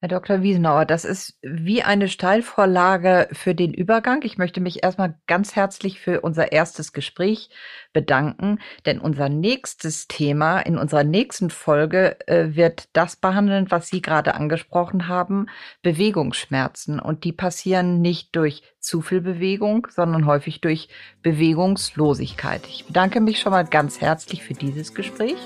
Herr 0.02 0.08
Dr. 0.08 0.40
Wiesenauer, 0.40 0.86
das 0.86 1.04
ist 1.04 1.38
wie 1.42 1.82
eine 1.82 2.08
Steilvorlage 2.08 3.28
für 3.32 3.54
den 3.54 3.74
Übergang. 3.74 4.22
Ich 4.22 4.38
möchte 4.38 4.62
mich 4.62 4.82
erstmal 4.82 5.20
ganz 5.26 5.54
herzlich 5.56 6.00
für 6.00 6.22
unser 6.22 6.52
erstes 6.52 6.94
Gespräch 6.94 7.50
bedanken, 7.92 8.60
denn 8.86 8.98
unser 8.98 9.28
nächstes 9.28 10.08
Thema 10.08 10.60
in 10.60 10.78
unserer 10.78 11.04
nächsten 11.04 11.50
Folge 11.50 12.16
äh, 12.26 12.54
wird 12.54 12.88
das 12.94 13.16
behandeln, 13.16 13.70
was 13.70 13.88
Sie 13.88 14.00
gerade 14.00 14.34
angesprochen 14.34 15.06
haben, 15.06 15.48
Bewegungsschmerzen. 15.82 16.98
Und 16.98 17.24
die 17.24 17.32
passieren 17.32 18.00
nicht 18.00 18.34
durch 18.36 18.62
zu 18.78 19.02
viel 19.02 19.20
Bewegung, 19.20 19.86
sondern 19.90 20.24
häufig 20.24 20.62
durch 20.62 20.88
Bewegungslosigkeit. 21.20 22.62
Ich 22.68 22.86
bedanke 22.86 23.20
mich 23.20 23.38
schon 23.38 23.52
mal 23.52 23.66
ganz 23.66 24.00
herzlich 24.00 24.44
für 24.44 24.54
dieses 24.54 24.94
Gespräch 24.94 25.36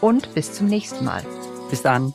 und 0.00 0.32
bis 0.36 0.52
zum 0.52 0.68
nächsten 0.68 1.04
Mal. 1.04 1.24
Bis 1.70 1.82
dann. 1.82 2.14